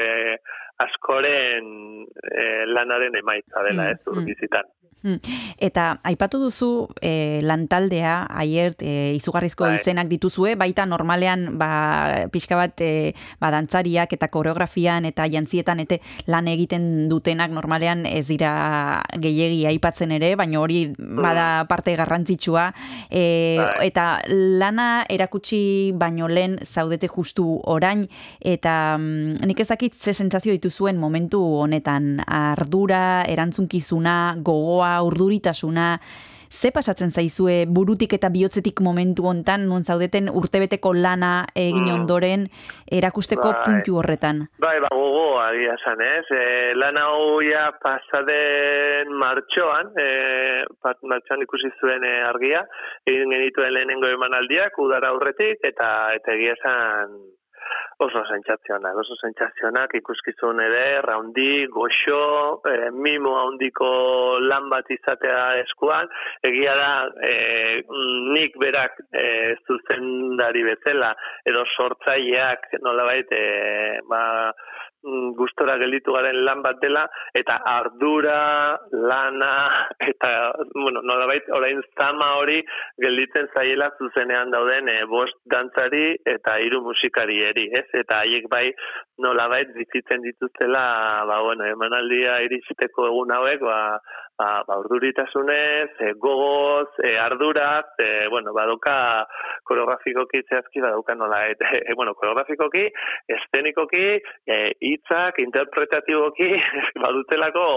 askoren 0.78 2.06
e, 2.06 2.66
lanaren 2.70 3.16
emaitza 3.16 3.64
dela, 3.70 3.92
ez, 3.92 4.00
Mm, 4.06 4.20
mm. 4.20 4.26
bizitan. 4.26 4.74
Hmm. 5.04 5.22
Eta 5.62 6.00
aipatu 6.10 6.40
duzu 6.42 6.90
e, 7.06 7.40
lantaldea, 7.46 8.26
aiert, 8.42 8.82
e, 8.82 9.14
izugarrizko 9.14 9.68
Bai. 9.68 9.76
izenak 9.78 10.10
dituzue, 10.10 10.56
baita 10.58 10.88
normalean 10.90 11.60
ba, 11.62 12.26
pixka 12.34 12.58
bat 12.58 12.82
e, 12.82 13.14
ba, 13.40 13.52
dantzariak 13.54 14.16
eta 14.18 14.28
koreografian 14.34 15.06
eta 15.06 15.28
jantzietan 15.30 15.84
eta 15.86 16.00
lan 16.28 16.50
egiten 16.50 17.08
dutenak 17.12 17.54
normalean 17.54 18.08
ez 18.10 18.26
dira 18.28 19.04
gehiegi 19.22 19.68
aipatzen 19.70 20.16
ere, 20.18 20.34
baina 20.36 20.60
hori 20.60 20.88
bada 20.98 21.68
parte 21.70 21.96
garrantzitsua. 21.96 22.72
E, 23.12 23.24
Bai. 23.62 23.88
eta 23.92 24.08
lana 24.28 25.06
erakutsi 25.14 25.94
baino 25.94 26.28
lehen 26.28 26.58
zaudete 26.66 27.08
justu 27.08 27.62
orain, 27.64 28.08
eta 28.42 28.98
mm, 28.98 29.46
nik 29.46 29.62
ezakit 29.62 29.94
ze 29.94 30.18
sentsazio 30.18 30.58
dituzuen 30.68 30.98
momentu 31.00 31.40
honetan, 31.62 32.20
ardura, 32.28 33.24
erantzunkizuna, 33.24 34.36
gogoa, 34.44 34.98
urduritasuna, 35.08 36.00
ze 36.50 36.72
pasatzen 36.72 37.12
zaizue 37.12 37.66
burutik 37.68 38.14
eta 38.16 38.30
bihotzetik 38.32 38.80
momentu 38.82 39.26
hontan 39.28 39.66
non 39.68 39.84
zaudeten 39.84 40.30
urtebeteko 40.30 40.94
lana 40.94 41.46
egin 41.56 41.86
Mm. 41.88 41.94
ondoren 41.94 42.48
erakusteko 42.92 43.52
Bai. 43.52 43.64
puntu 43.66 43.98
horretan. 44.00 44.48
Bai, 44.60 44.80
ba, 44.80 44.88
gogoa 44.92 45.52
egia 45.54 45.74
esan, 45.76 46.02
ez? 46.02 46.26
E, 46.32 46.74
lan 46.76 46.98
hau 46.98 47.42
ja 47.42 47.72
pasaden 47.84 49.12
martxoan, 49.12 49.92
e, 50.00 50.66
pat, 50.82 50.98
martxoan 51.04 51.42
ikusi 51.44 51.70
zuen 51.80 52.04
e, 52.04 52.22
argia, 52.24 52.66
egin 53.06 53.30
genituen 53.30 53.74
lehenengo 53.74 54.08
emanaldiak, 54.08 54.78
udara 54.80 55.10
aurretik, 55.10 55.60
eta 55.64 56.14
eta 56.16 56.32
egia 56.34 56.54
esan 56.54 57.37
oso 58.00 58.22
sentsazionak, 58.30 58.98
oso 59.02 59.16
sentsazionak 59.18 59.96
ikuskizun 59.98 60.62
ere, 60.62 61.02
raundi, 61.06 61.66
goxo, 61.74 62.20
e, 62.70 62.92
mimo 62.94 63.34
handiko 63.40 63.90
lan 64.44 64.70
bat 64.74 64.90
izatea 64.94 65.44
eskuan, 65.64 66.10
egia 66.46 66.76
da 66.78 66.92
e, 67.26 67.34
nik 68.38 68.58
berak 68.62 69.02
e, 69.10 69.28
zuzendari 69.66 70.66
bezala, 70.68 71.14
edo 71.50 71.66
sortzaileak 71.74 72.70
nolabait 72.86 73.34
e, 73.34 73.46
ba, 74.12 74.24
gustora 75.38 75.78
gelditu 75.78 76.14
garen 76.14 76.40
lan 76.46 76.62
bat 76.66 76.80
dela 76.82 77.06
eta 77.38 77.58
ardura, 77.66 78.78
lana 78.92 79.52
eta 80.12 80.32
bueno, 80.74 81.02
nolabait 81.02 81.50
orain 81.54 81.82
zama 81.96 82.34
hori 82.42 82.62
gelditzen 83.02 83.48
zaiela 83.54 83.90
zuzenean 83.98 84.52
dauden 84.52 84.90
e, 84.90 84.98
bost 85.06 85.38
dantzari 85.46 86.18
eta 86.26 86.58
hiru 86.64 86.82
musikarieri, 86.82 87.70
ez? 87.80 87.88
Eta 87.94 88.24
haiek 88.24 88.50
bai 88.50 88.72
nolabait 89.22 89.74
bizitzen 89.76 90.22
dituztela, 90.26 91.26
ba 91.30 91.42
bueno, 91.42 91.66
emanaldia 91.66 92.42
iristeko 92.48 93.08
egun 93.12 93.32
hauek, 93.38 93.62
ba 93.62 93.80
ba, 94.38 94.64
ba 94.68 94.78
urduritasunez, 94.80 95.90
e, 96.00 96.14
gogoz, 96.14 96.90
e, 97.04 97.18
arduraz, 97.18 97.88
e, 97.98 98.28
bueno, 98.30 98.54
badoka 98.54 99.26
koreografikoki 99.64 100.44
zehazki 100.48 100.82
badauka 100.82 101.16
nola, 101.16 101.42
et, 101.50 101.62
e, 101.62 101.94
bueno, 101.96 102.14
koreografikoki, 102.14 102.86
estenikoki, 103.38 104.06
e, 104.46 104.58
hitzak, 104.80 105.42
interpretatiboki, 105.42 106.52
badutelako 107.04 107.68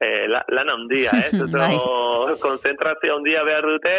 e, 0.00 0.26
la, 0.32 0.42
lan 0.48 0.72
handia, 0.74 1.12
ez? 1.20 1.32
Bai. 1.58 1.74
Oso 1.76 2.38
konzentrazio 2.42 3.16
handia 3.18 3.44
behar 3.44 3.66
dute, 3.68 3.94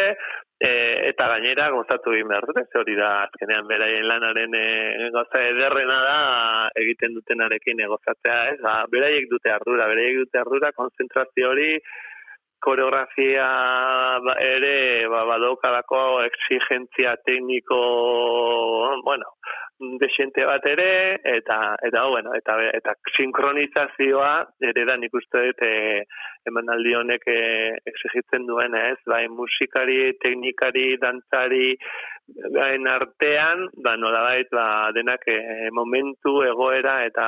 e, 0.59 0.71
eta 1.09 1.27
gainera 1.31 1.69
gozatu 1.71 2.13
egin 2.15 2.27
behar 2.31 2.45
dute, 2.49 2.65
hori 2.79 2.95
da 2.99 3.09
azkenean 3.23 3.67
beraien 3.67 4.07
lanaren 4.07 4.55
e, 4.59 5.09
goza 5.15 5.41
ederrena 5.53 5.99
da 6.03 6.17
egiten 6.83 7.15
dutenarekin 7.15 7.79
e, 7.79 7.87
gozatzea, 7.93 8.39
ez? 8.51 8.59
Ba, 8.65 8.75
beraiek 8.91 9.29
dute 9.31 9.53
ardura, 9.55 9.87
beraiek 9.91 10.19
dute 10.25 10.41
ardura, 10.43 10.73
konzentrazio 10.75 11.53
hori, 11.53 11.71
koreografia 12.59 13.47
ba, 14.25 14.35
ere 14.43 15.07
ba, 15.07 15.23
badaukalako 15.31 16.03
exigentzia 16.27 17.15
tekniko, 17.23 17.79
bueno, 19.07 19.31
desente 19.79 20.43
bat 20.45 20.65
ere, 20.67 21.19
eta, 21.23 21.75
eta, 21.87 22.03
bueno, 22.11 22.33
eta, 22.35 22.57
eta 22.75 22.95
sinkronizazioa 23.15 24.33
ere 24.71 24.85
da 24.85 24.97
nik 24.99 25.15
uste 25.15 25.43
dut 25.47 25.63
e, 25.63 26.03
emanaldi 26.51 26.95
honek 26.99 27.27
e, 27.31 27.39
exigitzen 27.91 28.47
duen, 28.49 28.75
ez? 28.75 28.97
Bai, 29.07 29.25
musikari, 29.31 30.01
teknikari, 30.23 30.97
dantzari, 31.01 31.77
gain 32.53 32.87
artean, 32.87 33.67
ba, 33.83 33.95
nola 33.97 34.21
bait, 34.23 34.49
ba, 34.51 34.91
denak 34.95 35.25
e, 35.27 35.69
momentu, 35.75 36.39
egoera 36.47 36.99
eta 37.05 37.27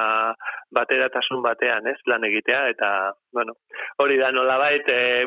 bateratasun 0.72 1.42
batean, 1.44 1.88
ez, 1.92 1.98
lan 2.08 2.26
egitea, 2.28 2.62
eta, 2.74 2.90
bueno, 3.34 3.58
hori 4.04 4.18
da, 4.20 4.32
nola 4.32 4.58
bait, 4.62 4.88
e, 4.88 5.26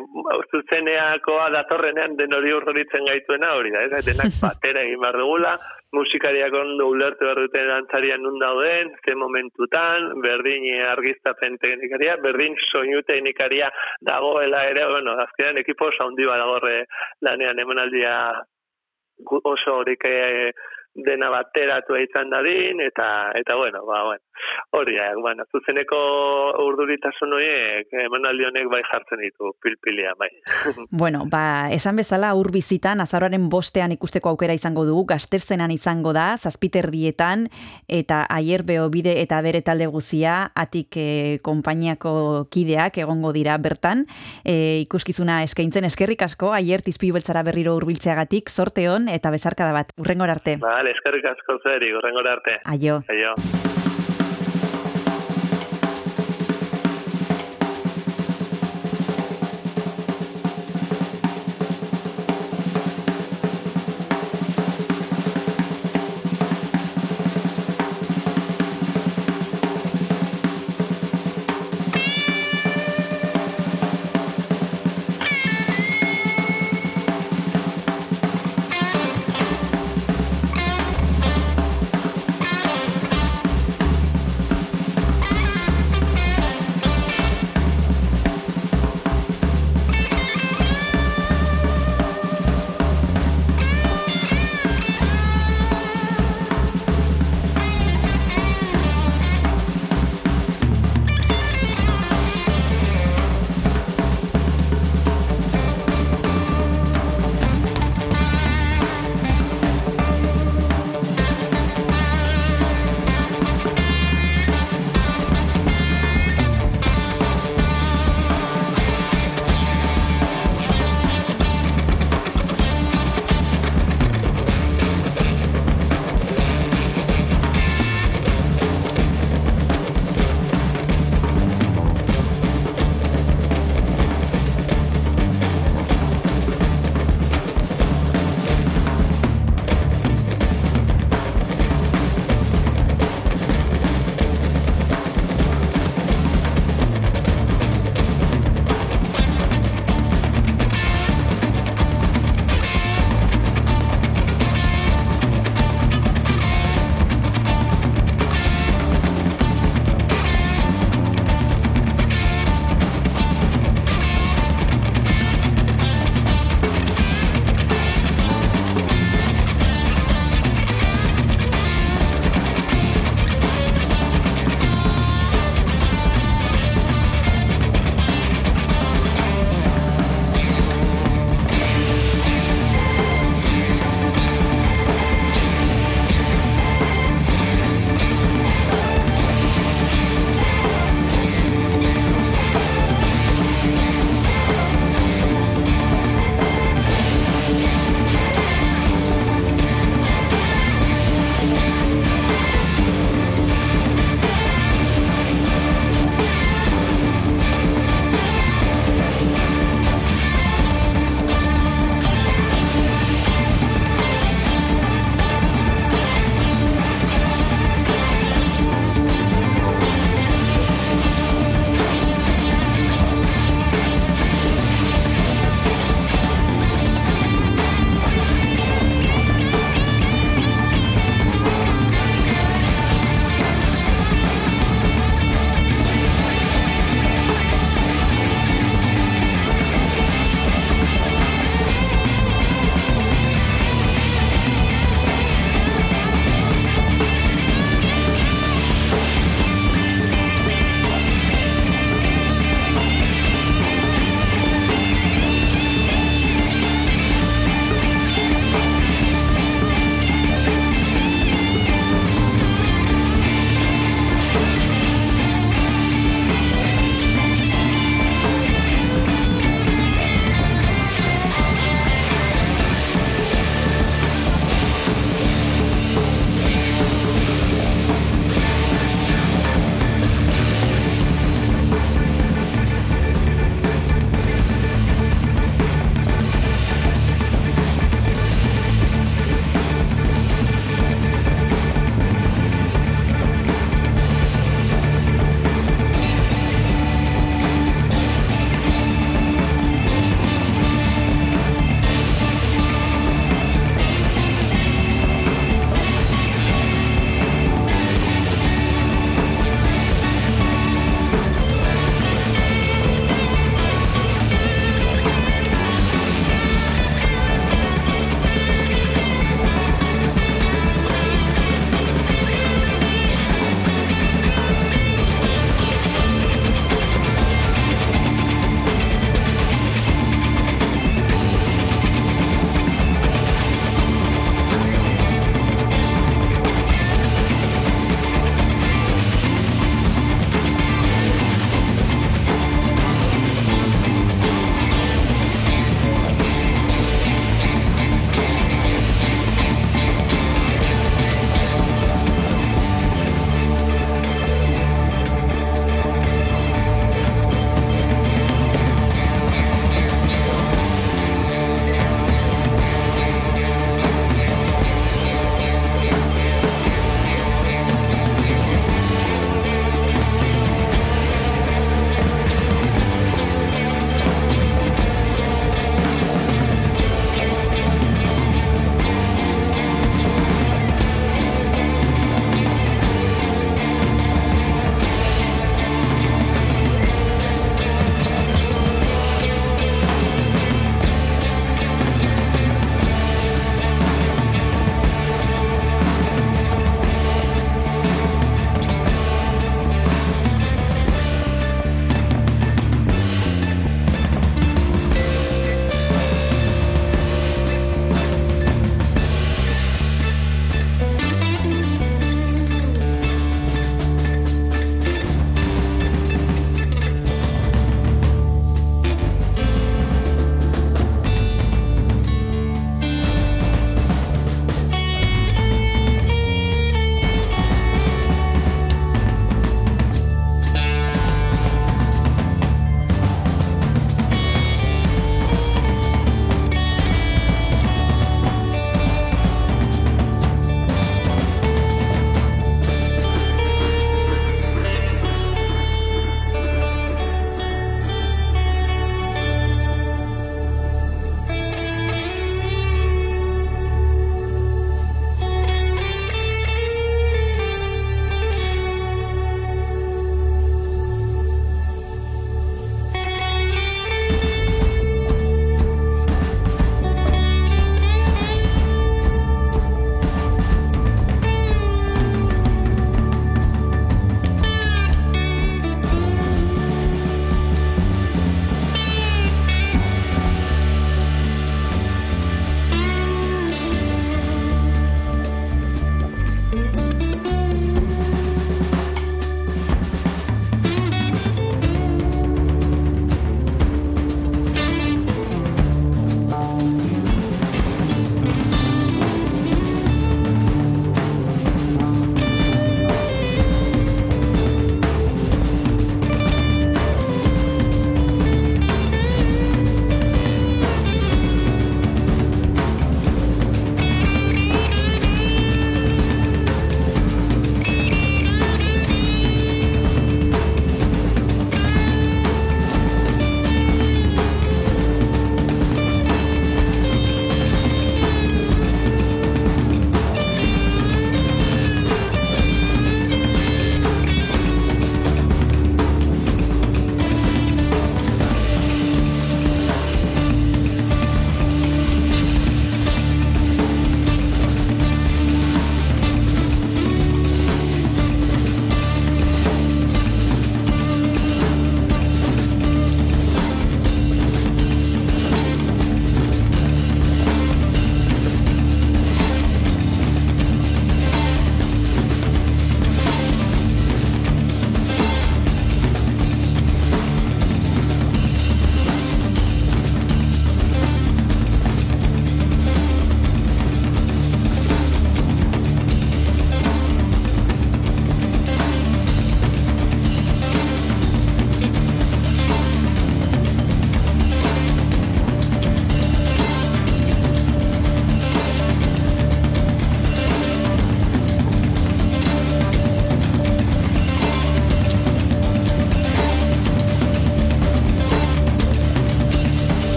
zuzeneakoa 0.51 1.51
datorrenean 1.55 2.17
den 2.21 2.35
hori 2.37 2.53
urroritzen 2.57 3.07
gaituena, 3.09 3.55
hori 3.59 3.75
da, 3.75 3.85
ez, 3.87 4.05
denak 4.07 4.39
batera 4.45 4.85
egin 4.87 5.03
behar 5.03 5.21
dugula, 5.21 5.57
musikariak 5.95 6.55
ondo 6.59 6.89
ulertu 6.91 7.29
behar 7.29 7.41
duten 7.45 7.69
dantzarian 7.71 8.25
nun 8.25 8.41
dauden, 8.43 8.95
ze 9.05 9.15
momentutan, 9.15 10.11
berdin 10.25 10.67
argiztapen 10.91 11.59
teknikaria, 11.63 12.17
berdin 12.25 12.57
soinu 12.71 13.03
teknikaria 13.07 13.71
dagoela 14.03 14.65
ere, 14.71 14.89
bueno, 14.91 15.15
azkenean 15.27 15.63
ekipo 15.63 15.91
saundi 15.99 16.27
badagorre 16.27 16.85
lanean 17.23 17.63
emanaldia 17.63 18.17
oso 19.31 19.71
horik 19.79 20.03
dena 20.95 21.29
bateratu 21.31 21.97
izan 21.99 22.31
dadin, 22.31 22.81
eta, 22.81 23.33
eta 23.35 23.57
bueno, 23.59 23.85
ba, 23.87 24.05
bueno, 24.05 24.23
hori, 24.71 24.97
eh, 24.97 25.15
bueno, 25.19 25.45
zuzeneko 25.51 25.99
urduritasun 26.63 27.35
horiek, 27.35 27.91
emanaldi 28.05 28.47
honek 28.47 28.71
bai 28.71 28.81
jartzen 28.87 29.23
ditu, 29.25 29.53
pilpilia, 29.63 30.15
bai. 30.19 30.31
bueno, 31.03 31.25
ba, 31.31 31.71
esan 31.75 31.99
bezala, 31.99 32.31
ur 32.39 32.53
bizitan, 32.55 33.03
azararen 33.03 33.49
bostean 33.51 33.95
ikusteko 33.97 34.31
aukera 34.31 34.55
izango 34.55 34.85
dugu, 34.87 35.05
gazterzenan 35.11 35.75
izango 35.75 36.15
da, 36.15 36.37
zazpiter 36.39 36.91
dietan, 36.95 37.49
eta 37.89 38.23
aier 38.31 38.63
bide 38.65 39.17
eta 39.21 39.41
bere 39.43 39.63
talde 39.67 39.87
guzia, 39.91 40.53
atik 40.55 40.97
e, 40.97 41.09
konpainiako 41.43 42.47
kideak 42.55 42.99
egongo 43.03 43.33
dira 43.35 43.59
bertan, 43.59 44.07
e, 44.45 44.81
ikuskizuna 44.87 45.43
eskaintzen 45.43 45.91
eskerrik 45.91 46.23
asko, 46.23 46.53
aier 46.55 46.87
tizpi 46.87 47.11
beltzara 47.11 47.43
berriro 47.43 47.75
urbiltzeagatik, 47.81 48.51
zorte 48.51 48.87
hon, 48.89 49.09
eta 49.11 49.35
bezarkada 49.35 49.75
bat, 49.75 49.91
urrengor 49.99 50.31
arte. 50.31 50.57
Ba, 50.63 50.84
Vale, 50.85 50.93
eskerrik 50.99 51.25
asko 51.25 51.55
zeri, 51.65 51.89
gorrengora 51.97 52.35
arte. 52.37 52.59
Aio. 52.69 53.01
Aio. 53.09 53.33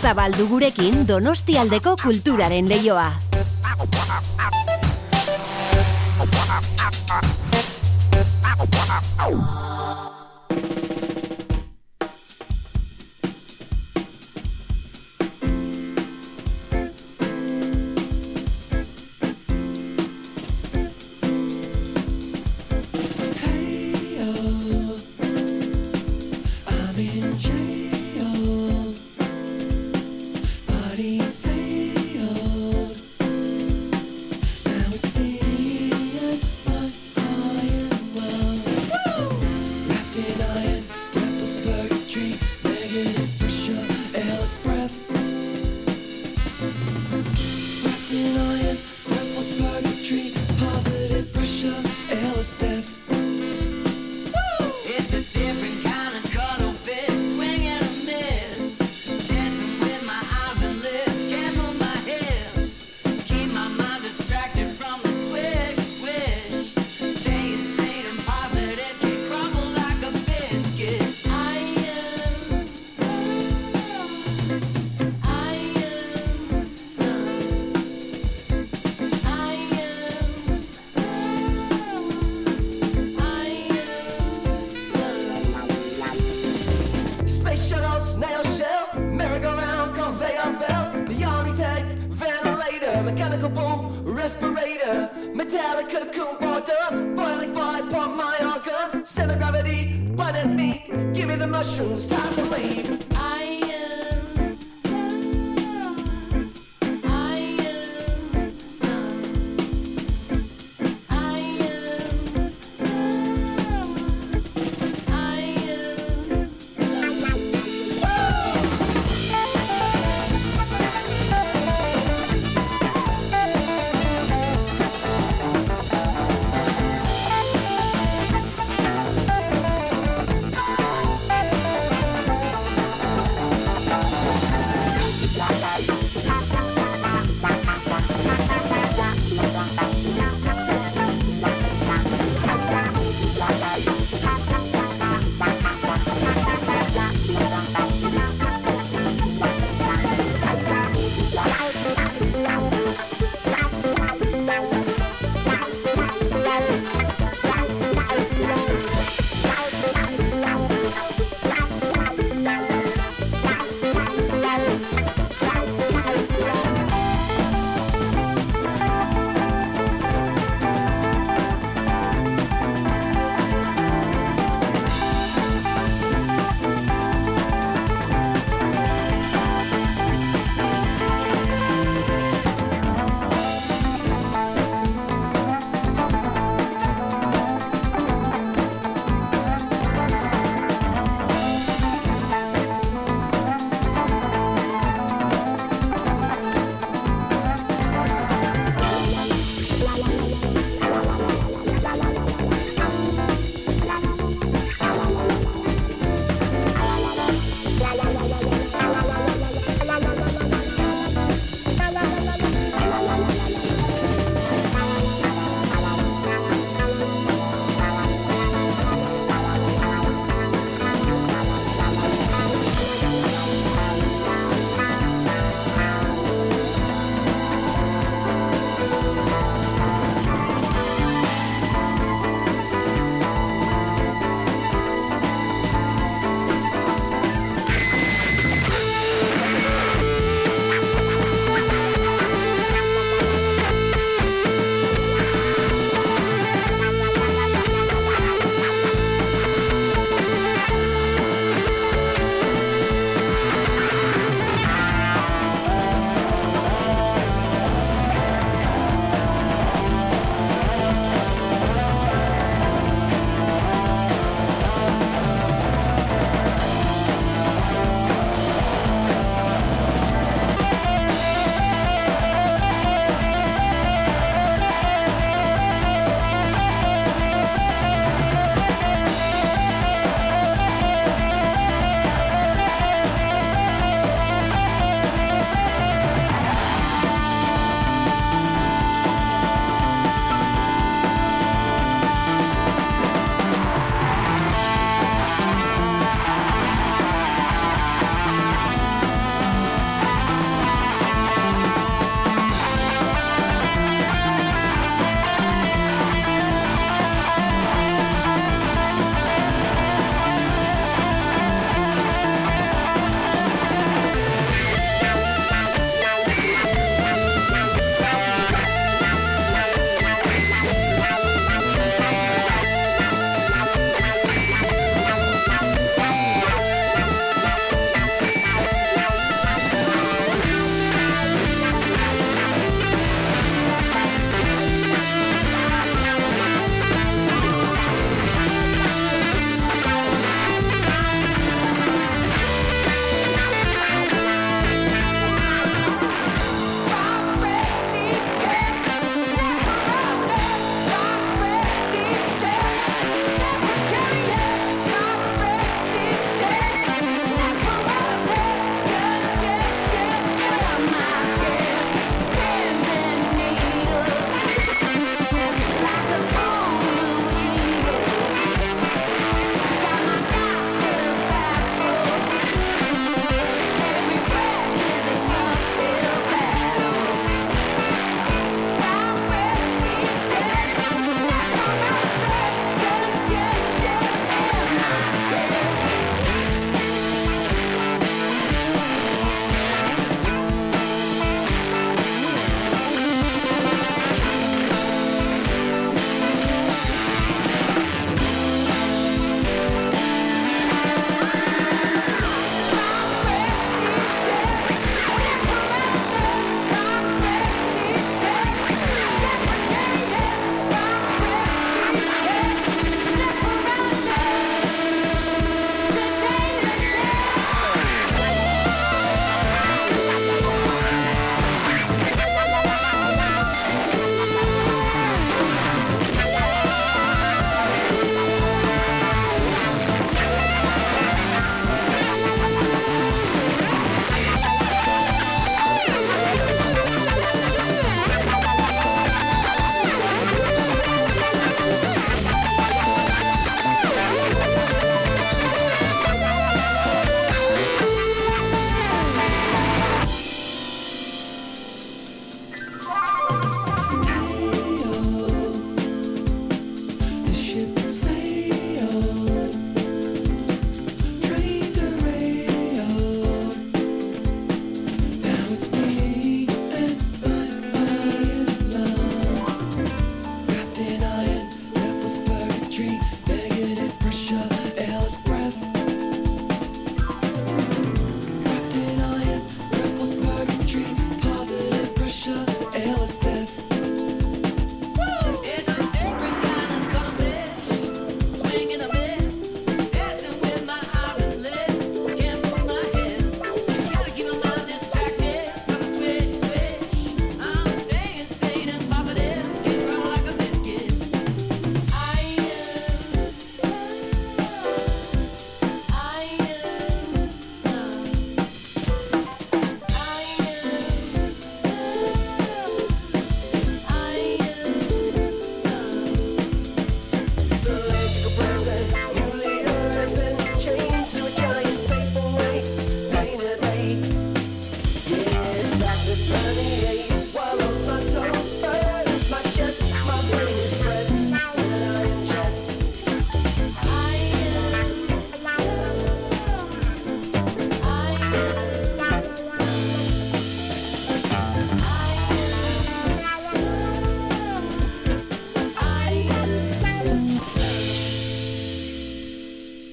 zabaldu 0.00 0.46
gurekin 0.48 1.02
Donostialdeko 1.08 1.96
kulturaren 2.02 2.68
leioa. 2.72 3.29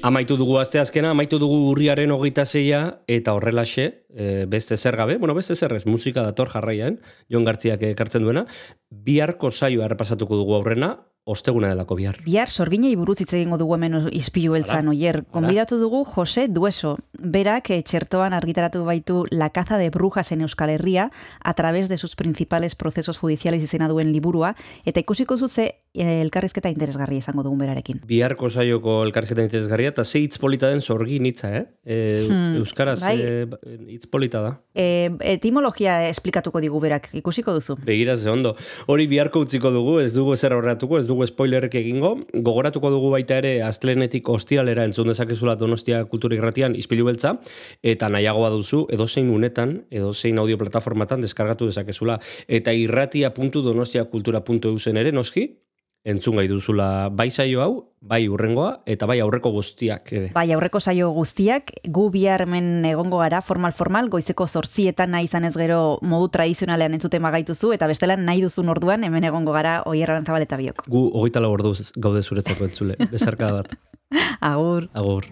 Amaitu 0.07 0.37
dugu 0.39 0.55
asteazkena, 0.61 1.09
amaitu 1.11 1.35
dugu 1.41 1.55
urriaren 1.73 2.13
hogeita 2.15 2.45
zeia, 2.45 2.79
eta 3.11 3.33
horrelaxe, 3.35 3.87
e, 4.15 4.45
beste 4.47 4.77
zer 4.77 4.95
gabe, 4.95 5.17
bueno, 5.19 5.33
beste 5.35 5.57
zer 5.57 5.73
ez, 5.75 5.81
musika 5.85 6.23
dator 6.23 6.47
jarraian, 6.53 7.01
Jon 7.33 7.43
Gartziak 7.43 7.83
ekartzen 7.89 8.23
duena, 8.23 8.45
biharko 8.87 9.51
saioa 9.51 9.89
errepasatuko 9.89 10.39
dugu 10.39 10.55
aurrena, 10.55 10.93
osteguna 11.27 11.67
delako 11.73 11.95
bihar. 11.99 12.17
Bihar 12.25 12.49
sorginei 12.49 12.95
buruz 12.95 13.19
hitz 13.19 13.33
egingo 13.35 13.57
dugu 13.59 13.75
hemen 13.75 13.97
izpilu 14.15 14.53
beltzan 14.55 14.87
oier. 14.87 15.25
Konbidatu 15.31 15.77
dugu 15.81 16.05
Jose 16.07 16.47
Dueso. 16.47 16.95
Berak 17.19 17.69
eh, 17.75 17.81
txertoan 17.83 18.33
argitaratu 18.37 18.85
baitu 18.87 19.25
La 19.31 19.49
caza 19.49 19.77
de 19.77 19.89
brujas 19.89 20.31
en 20.31 20.41
Euskal 20.45 20.69
Herria 20.69 21.09
a 21.43 21.53
través 21.53 21.89
de 21.89 21.97
sus 21.97 22.15
principales 22.15 22.75
procesos 22.75 23.17
judiciales 23.17 23.61
izena 23.63 23.89
duen 23.89 24.11
liburua 24.13 24.55
eta 24.85 25.01
ikusiko 25.01 25.37
zuze 25.37 25.65
eh, 25.93 26.21
elkarrizketa 26.21 26.69
interesgarria 26.69 27.19
izango 27.19 27.43
dugun 27.43 27.59
berarekin. 27.59 27.99
Biharko 28.07 28.49
saioko 28.49 29.01
elkarrizketa 29.03 29.43
interesgarria, 29.43 29.89
eta 29.89 30.03
ze 30.05 30.19
hitz 30.23 30.37
polita 30.37 30.69
den 30.69 30.81
sorgin 30.81 31.25
hitza, 31.25 31.51
eh? 31.57 31.65
E, 31.83 31.97
Hmm, 32.27 32.55
Euskaraz 32.61 33.01
bai. 33.01 33.15
e, 33.21 33.45
ba- 33.45 33.59
hitz 33.87 34.05
polita 34.07 34.41
da. 34.41 34.51
E, 34.75 35.09
etimologia 35.21 36.07
esplikatuko 36.09 36.59
digu 36.61 36.79
berak, 36.79 37.09
ikusiko 37.17 37.53
duzu. 37.53 37.75
Begira 37.85 38.15
ze 38.17 38.29
ondo. 38.29 38.55
Hori 38.87 39.07
biharko 39.07 39.39
utziko 39.45 39.71
dugu, 39.71 39.99
ez 39.99 40.13
dugu 40.13 40.33
ezer 40.33 40.53
horretuko, 40.53 40.99
ez 40.99 41.07
dugu 41.07 41.16
spoilerrek 41.25 41.73
egingo. 41.79 42.11
Gogoratuko 42.33 42.91
dugu 42.93 43.09
baita 43.15 43.39
ere 43.41 43.63
astelenetik 43.65 44.29
ostiralera 44.29 44.85
entzun 44.85 45.07
dezakezula 45.09 45.55
Donostia 45.57 46.03
Kultura 46.05 46.35
Irratian 46.37 46.75
ispilu 46.77 47.05
beltza. 47.09 47.39
Eta 47.81 48.09
nahiagoa 48.13 48.51
duzu 48.53 48.85
edozein 48.93 49.29
unetan, 49.33 49.87
edozein 49.89 50.37
audio 50.37 50.57
plataformatan 50.57 51.21
deskargatu 51.25 51.65
dezakezula. 51.71 52.19
Eta 52.47 52.73
irratia.donostiakultura.eu 52.73 54.79
zen 54.79 54.97
ere 54.97 55.11
noski 55.11 55.66
entzun 56.07 56.39
gai 56.39 56.47
duzula 56.47 57.09
bai 57.11 57.27
saio 57.31 57.61
hau, 57.61 57.71
bai 57.99 58.21
urrengoa 58.31 58.83
eta 58.87 59.07
bai 59.09 59.19
aurreko 59.23 59.51
guztiak 59.51 60.11
ere. 60.15 60.29
Bai, 60.35 60.45
aurreko 60.55 60.79
saio 60.79 61.09
guztiak, 61.15 61.73
gu 61.83 62.07
bihar 62.13 62.45
hemen 62.45 62.85
egongo 62.87 63.19
gara, 63.19 63.41
formal-formal, 63.43 64.07
goizeko 64.13 64.47
zortzietan 64.47 65.11
nahi 65.15 65.27
izan 65.27 65.49
ez 65.49 65.53
gero 65.57 65.97
modu 66.01 66.29
tradizionalean 66.37 66.95
entzuten 66.97 67.25
bagaituzu, 67.27 67.73
eta 67.75 67.89
bestela 67.91 68.15
nahi 68.19 68.45
duzun 68.45 68.71
orduan 68.73 69.03
hemen 69.03 69.27
egongo 69.27 69.55
gara 69.55 69.81
oierran 69.89 70.25
zabaleta 70.25 70.59
biok. 70.61 70.85
Gu 70.87 71.03
hogeita 71.19 71.43
lau 71.43 71.51
orduz 71.57 71.91
gaude 71.97 72.23
zuretzako 72.23 72.69
entzule. 72.69 72.97
Bezarka 73.13 73.51
bat. 73.59 73.75
Agur. 74.39 74.87
Agur. 74.93 75.27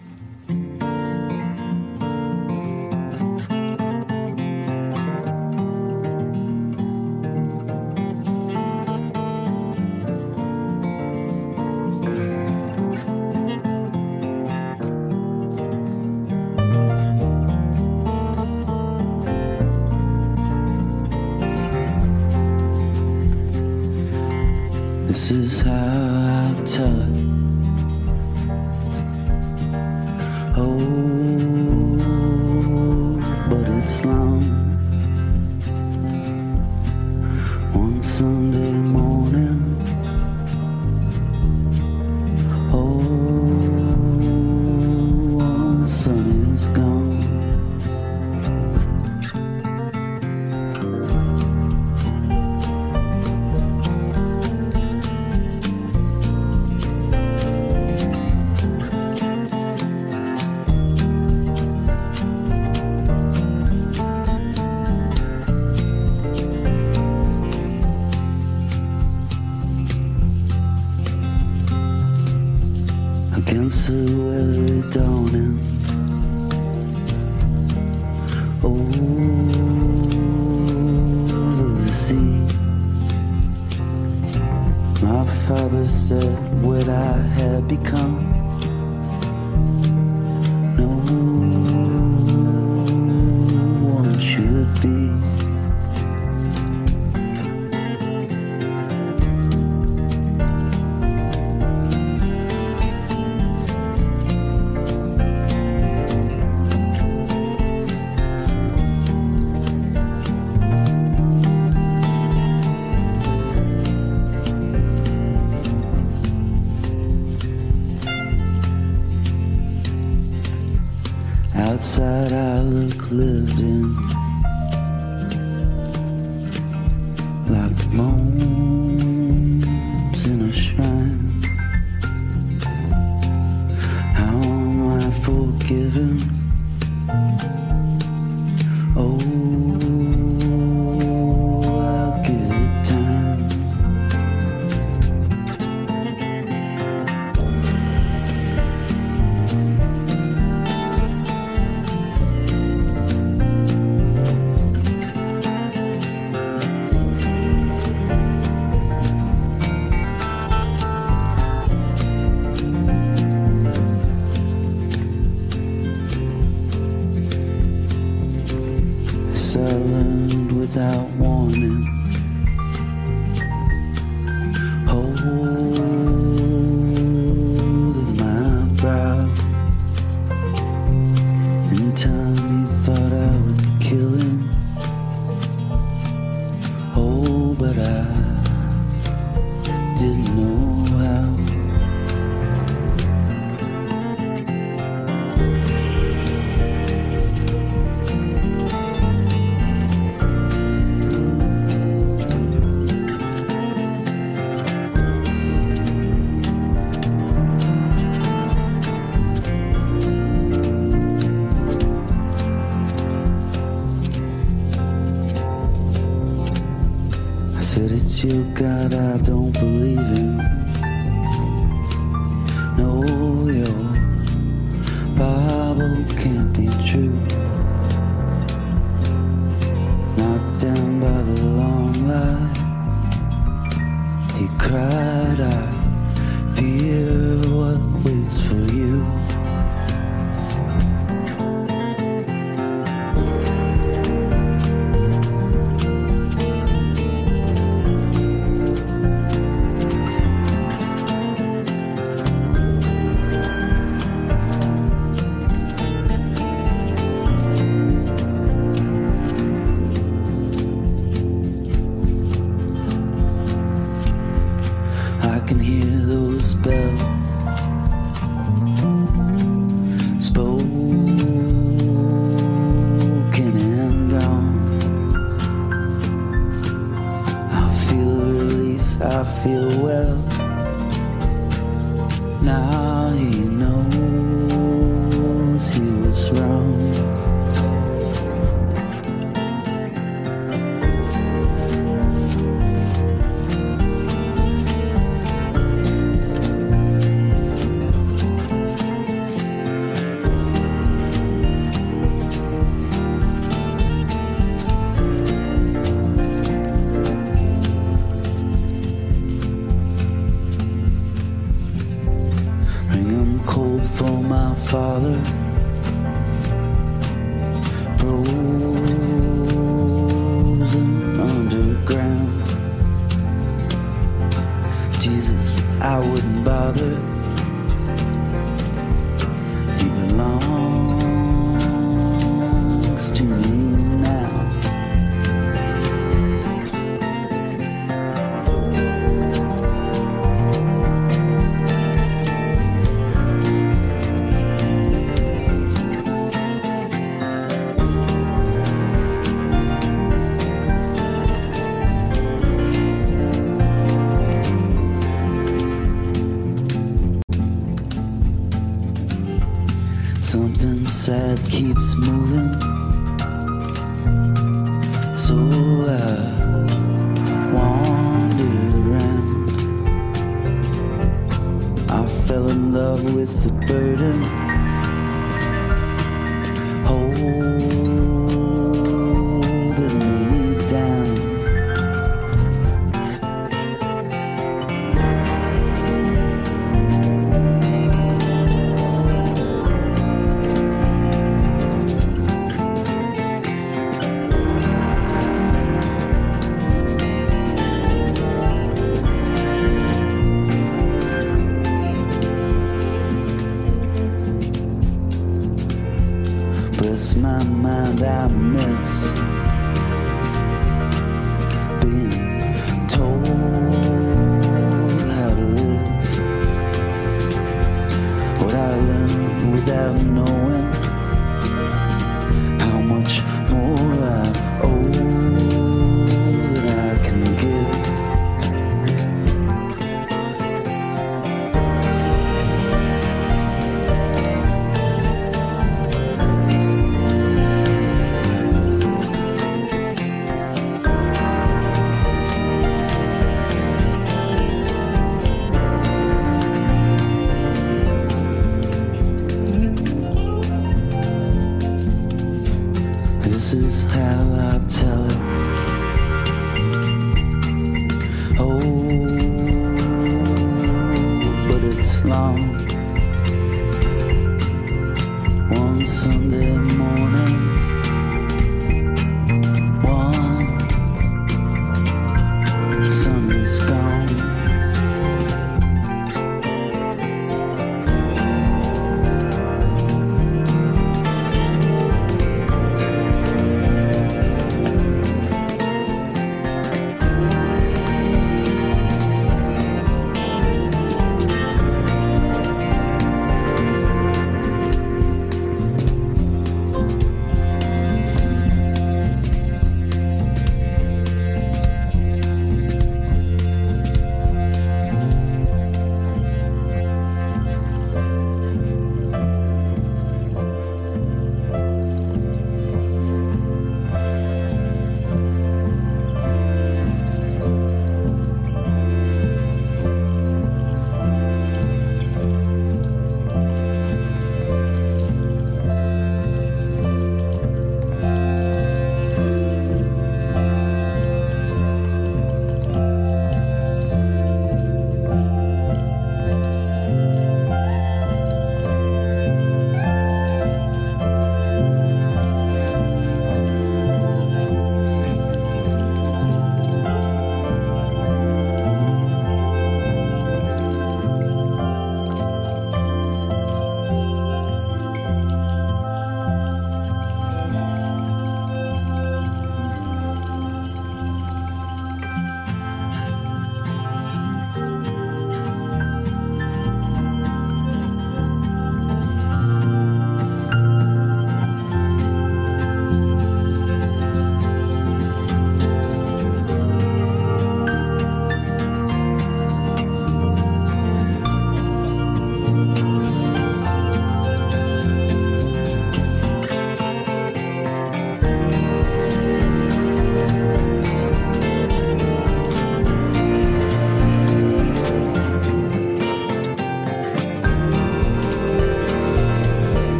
touch 26.76 27.15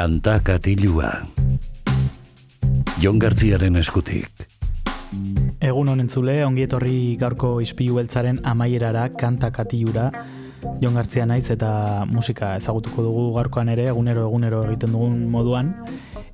Kanta 0.00 0.38
katilua. 0.40 1.10
Jon 3.02 3.18
Gartziaren 3.20 3.74
eskutik. 3.76 4.46
Egun 5.60 5.90
honen 5.92 6.08
zule, 6.08 6.38
ongi 6.46 6.64
etorri 6.64 7.18
gaurko 7.20 7.50
ispilu 7.60 7.98
beltzaren 7.98 8.38
amaierara 8.48 9.02
kanta 9.20 9.50
katilura. 9.52 10.06
Jon 10.80 10.96
Gartzia 10.96 11.26
naiz 11.28 11.50
eta 11.52 12.06
musika 12.08 12.54
ezagutuko 12.62 13.04
dugu 13.10 13.26
gaurkoan 13.34 13.68
ere 13.74 13.90
egunero 13.92 14.24
egunero 14.30 14.62
egiten 14.70 14.96
dugun 14.96 15.20
moduan. 15.36 15.74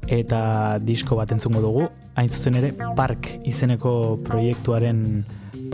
Eta 0.06 0.78
disko 0.78 1.18
bat 1.18 1.34
entzungo 1.34 1.64
dugu. 1.66 1.90
Hain 2.14 2.30
zuzen 2.30 2.62
ere 2.62 2.70
Park 2.94 3.32
izeneko 3.50 3.96
proiektuaren 4.30 5.02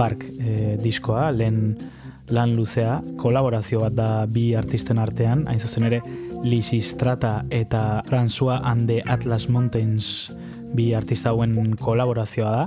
Park 0.01 0.25
e, 0.41 0.79
diskoa 0.81 1.29
lehen 1.37 1.77
lan 2.33 2.57
luzea. 2.57 3.03
Kolaborazio 3.21 3.85
bat 3.85 4.01
da 4.01 4.11
bi 4.25 4.55
artisten 4.57 4.97
artean. 4.97 5.45
Hain 5.45 5.61
zuzen 5.61 5.93
ere 5.93 6.01
Lisistrata 6.43 7.45
eta 7.51 8.03
François 8.09 8.61
and 8.65 8.89
the 8.89 9.03
Atlas 9.07 9.49
Mountains 9.49 10.33
bi 10.75 10.93
artista 10.95 11.31
hauen 11.31 11.77
kolaborazioa 11.77 12.51
da 12.51 12.67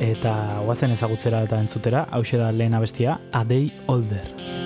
eta 0.00 0.34
guazen 0.66 0.92
ezagutzera 0.92 1.42
eta 1.46 1.60
entzutera, 1.62 2.06
hause 2.12 2.36
da 2.36 2.52
lehen 2.52 2.74
abestia, 2.74 3.18
A 3.32 3.44
Day 3.44 3.72
Older. 3.86 4.65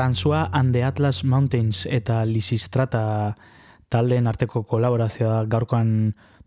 François 0.00 0.48
and 0.54 0.72
the 0.72 0.82
Atlas 0.82 1.24
Mountains 1.24 1.84
eta 1.84 2.24
Lisistrata 2.24 3.36
taldeen 3.92 4.26
arteko 4.30 4.62
kolaborazioa 4.64 5.42
gaurkoan 5.44 5.90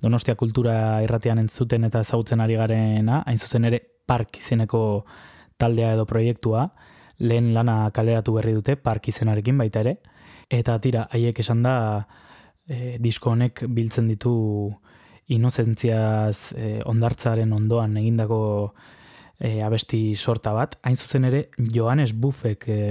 Donostia 0.01 0.33
kultura 0.33 1.03
irratian 1.05 1.37
entzuten 1.37 1.85
eta 1.85 2.01
ezagutzen 2.01 2.41
ari 2.41 2.55
garena, 2.57 3.19
hain 3.27 3.37
zuzen 3.37 3.67
ere 3.69 3.79
Park 4.09 4.39
izeneko 4.41 4.81
taldea 5.61 5.91
edo 5.93 6.07
proiektua, 6.09 6.63
lehen 7.19 7.53
lana 7.53 7.91
kaleratu 7.93 8.33
berri 8.39 8.55
dute 8.57 8.75
Park 8.75 9.11
izenarekin 9.13 9.61
baita 9.61 9.85
ere, 9.85 9.99
eta 10.49 10.79
tira, 10.81 11.05
haiek 11.13 11.43
esan 11.45 11.61
da 11.61 11.75
e, 12.65 12.97
disko 12.97 13.35
honek 13.35 13.67
biltzen 13.69 14.09
ditu 14.09 14.33
inozentziaz 15.29 16.55
e, 16.57 16.73
ondartzaren 16.89 17.53
ondoan 17.53 18.01
egindako 18.01 18.41
e, 19.37 19.59
abesti 19.61 20.15
sorta 20.15 20.57
bat. 20.57 20.79
Hain 20.81 20.97
zuzen 20.97 21.29
ere, 21.29 21.49
Johannes 21.69 22.17
Buffek 22.17 22.67
e, 22.67 22.83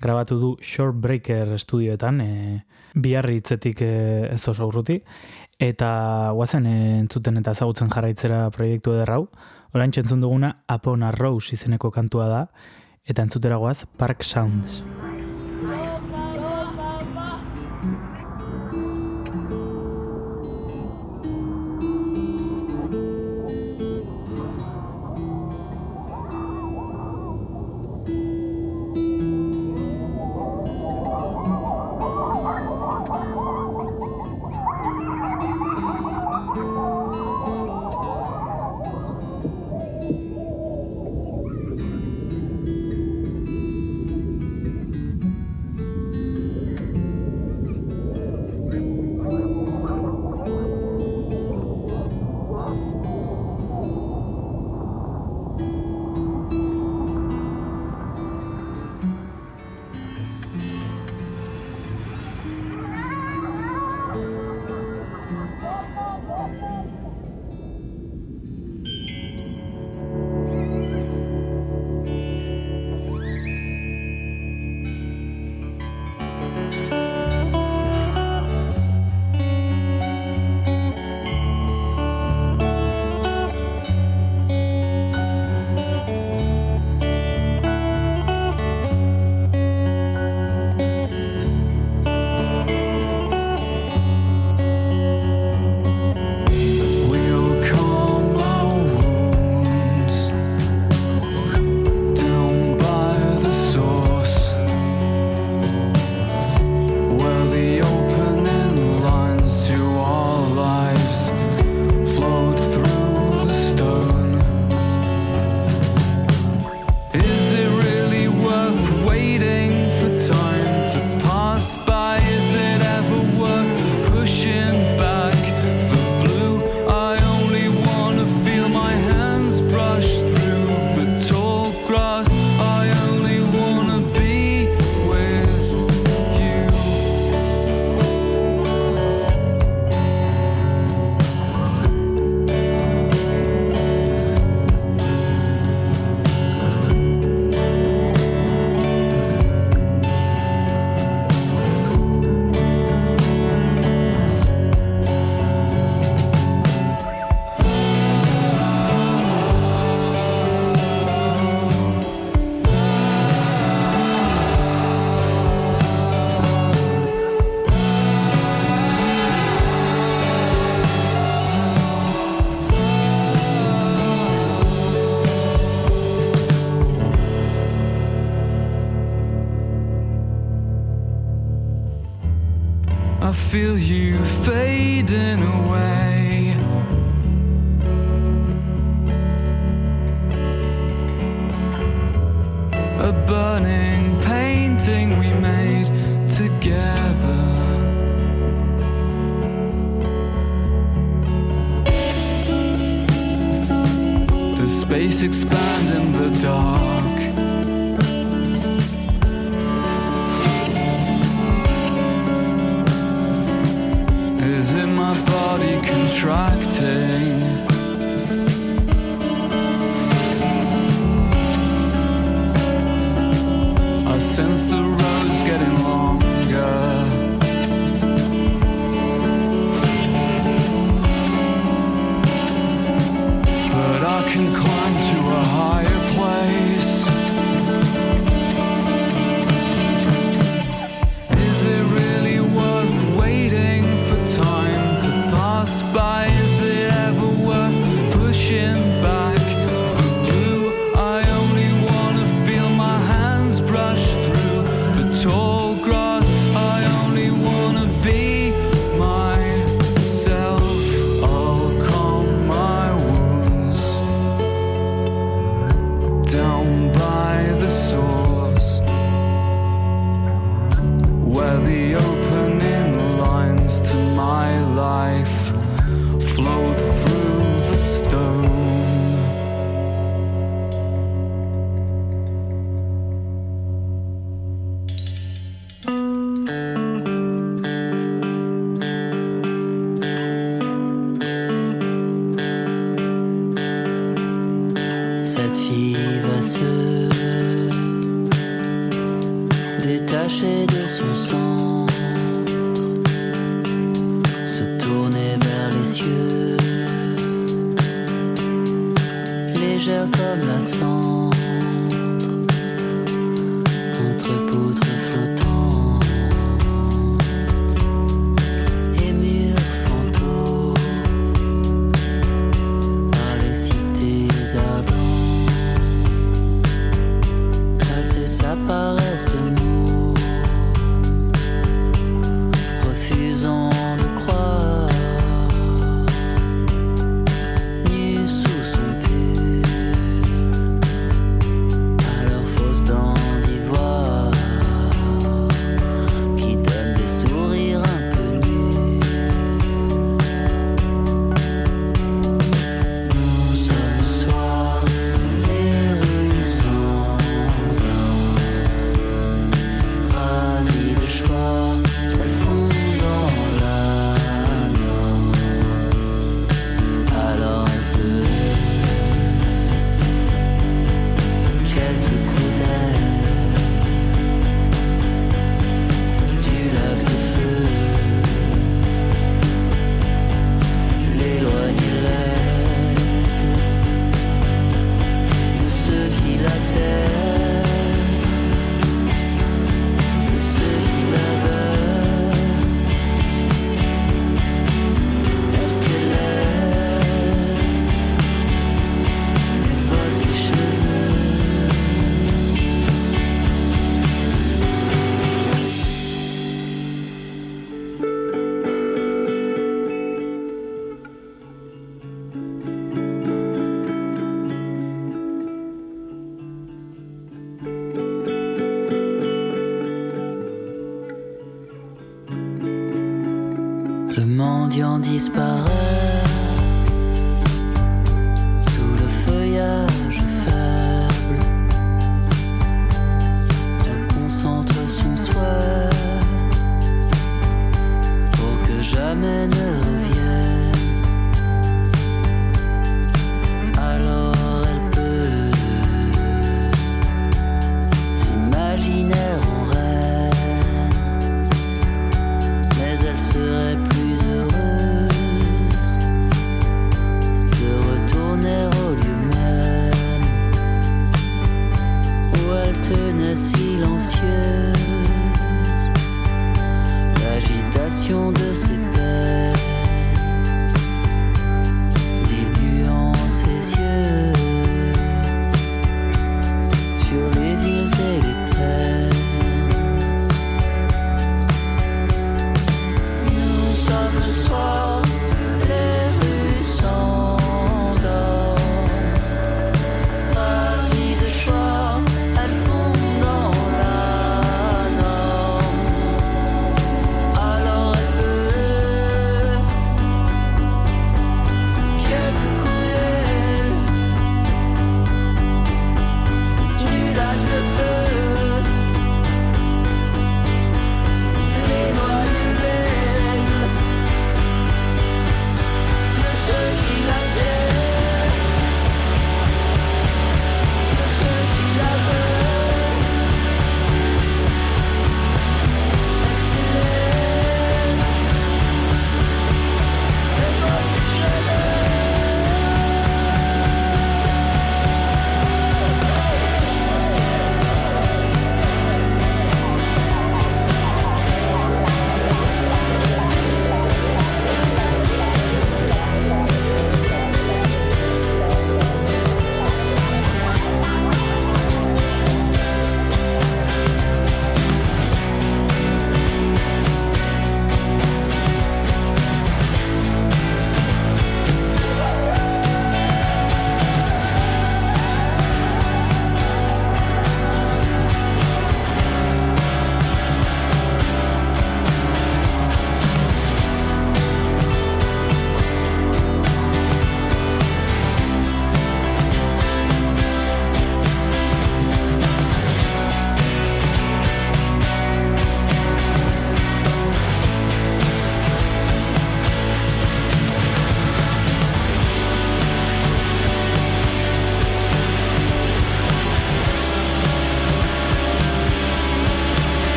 grabatu 0.00 0.38
du 0.40 0.50
Shortbreaker 0.60 1.54
estudioetan, 1.56 2.20
e, 2.20 2.62
biharri 2.94 3.40
hitzetik 3.40 3.82
e, 3.82 3.92
ez 4.32 4.42
oso 4.48 4.68
urruti, 4.68 5.00
eta 5.58 5.90
guazen 6.36 6.66
e, 6.66 6.76
entzuten 7.00 7.40
eta 7.42 7.56
ezagutzen 7.56 7.92
jarraitzera 7.92 8.46
proiektu 8.54 8.96
ederrau. 8.96 9.26
Orain 9.74 9.92
entzun 9.92 10.22
duguna 10.22 10.54
Upon 10.72 11.02
a 11.02 11.12
Rose 11.12 11.54
izeneko 11.56 11.90
kantua 11.90 12.28
da, 12.32 12.46
eta 13.04 13.22
entzutera 13.22 13.60
goaz 13.60 13.84
Park 13.98 14.24
Sounds. 14.24 14.82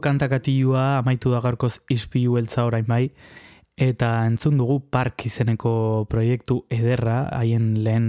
Kantakatilua, 0.00 0.98
amaitu 0.98 1.32
da 1.32 1.40
gaurkoz 1.44 1.78
ispilu 1.90 2.36
beltza 2.38 2.64
orain 2.66 2.86
bai, 2.86 3.10
eta 3.78 4.26
entzun 4.26 4.58
dugu 4.58 4.80
park 4.90 5.26
izeneko 5.26 6.06
proiektu 6.10 6.64
ederra, 6.70 7.28
haien 7.38 7.84
lehen 7.84 8.08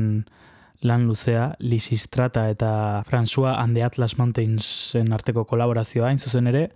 lan 0.81 1.05
luzea, 1.07 1.53
Lisistrata 1.59 2.47
eta 2.49 3.03
François 3.07 3.57
and 3.59 3.75
the 3.75 3.83
Atlas 3.83 4.17
Mountainsen 4.17 5.13
arteko 5.13 5.45
kolaborazioa 5.45 6.07
hain 6.07 6.19
zuzen 6.19 6.47
ere, 6.47 6.69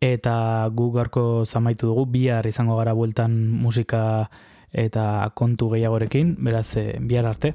eta 0.00 0.68
gu 0.72 0.90
gaurko 0.94 1.44
zamaitu 1.44 1.90
dugu, 1.90 2.06
bihar 2.06 2.46
izango 2.46 2.76
gara 2.78 2.94
bueltan 2.94 3.36
musika 3.50 4.30
eta 4.72 5.30
kontu 5.34 5.70
gehiagorekin, 5.74 6.36
beraz, 6.44 6.76
eh, 6.76 6.98
bihar 7.00 7.26
arte. 7.26 7.54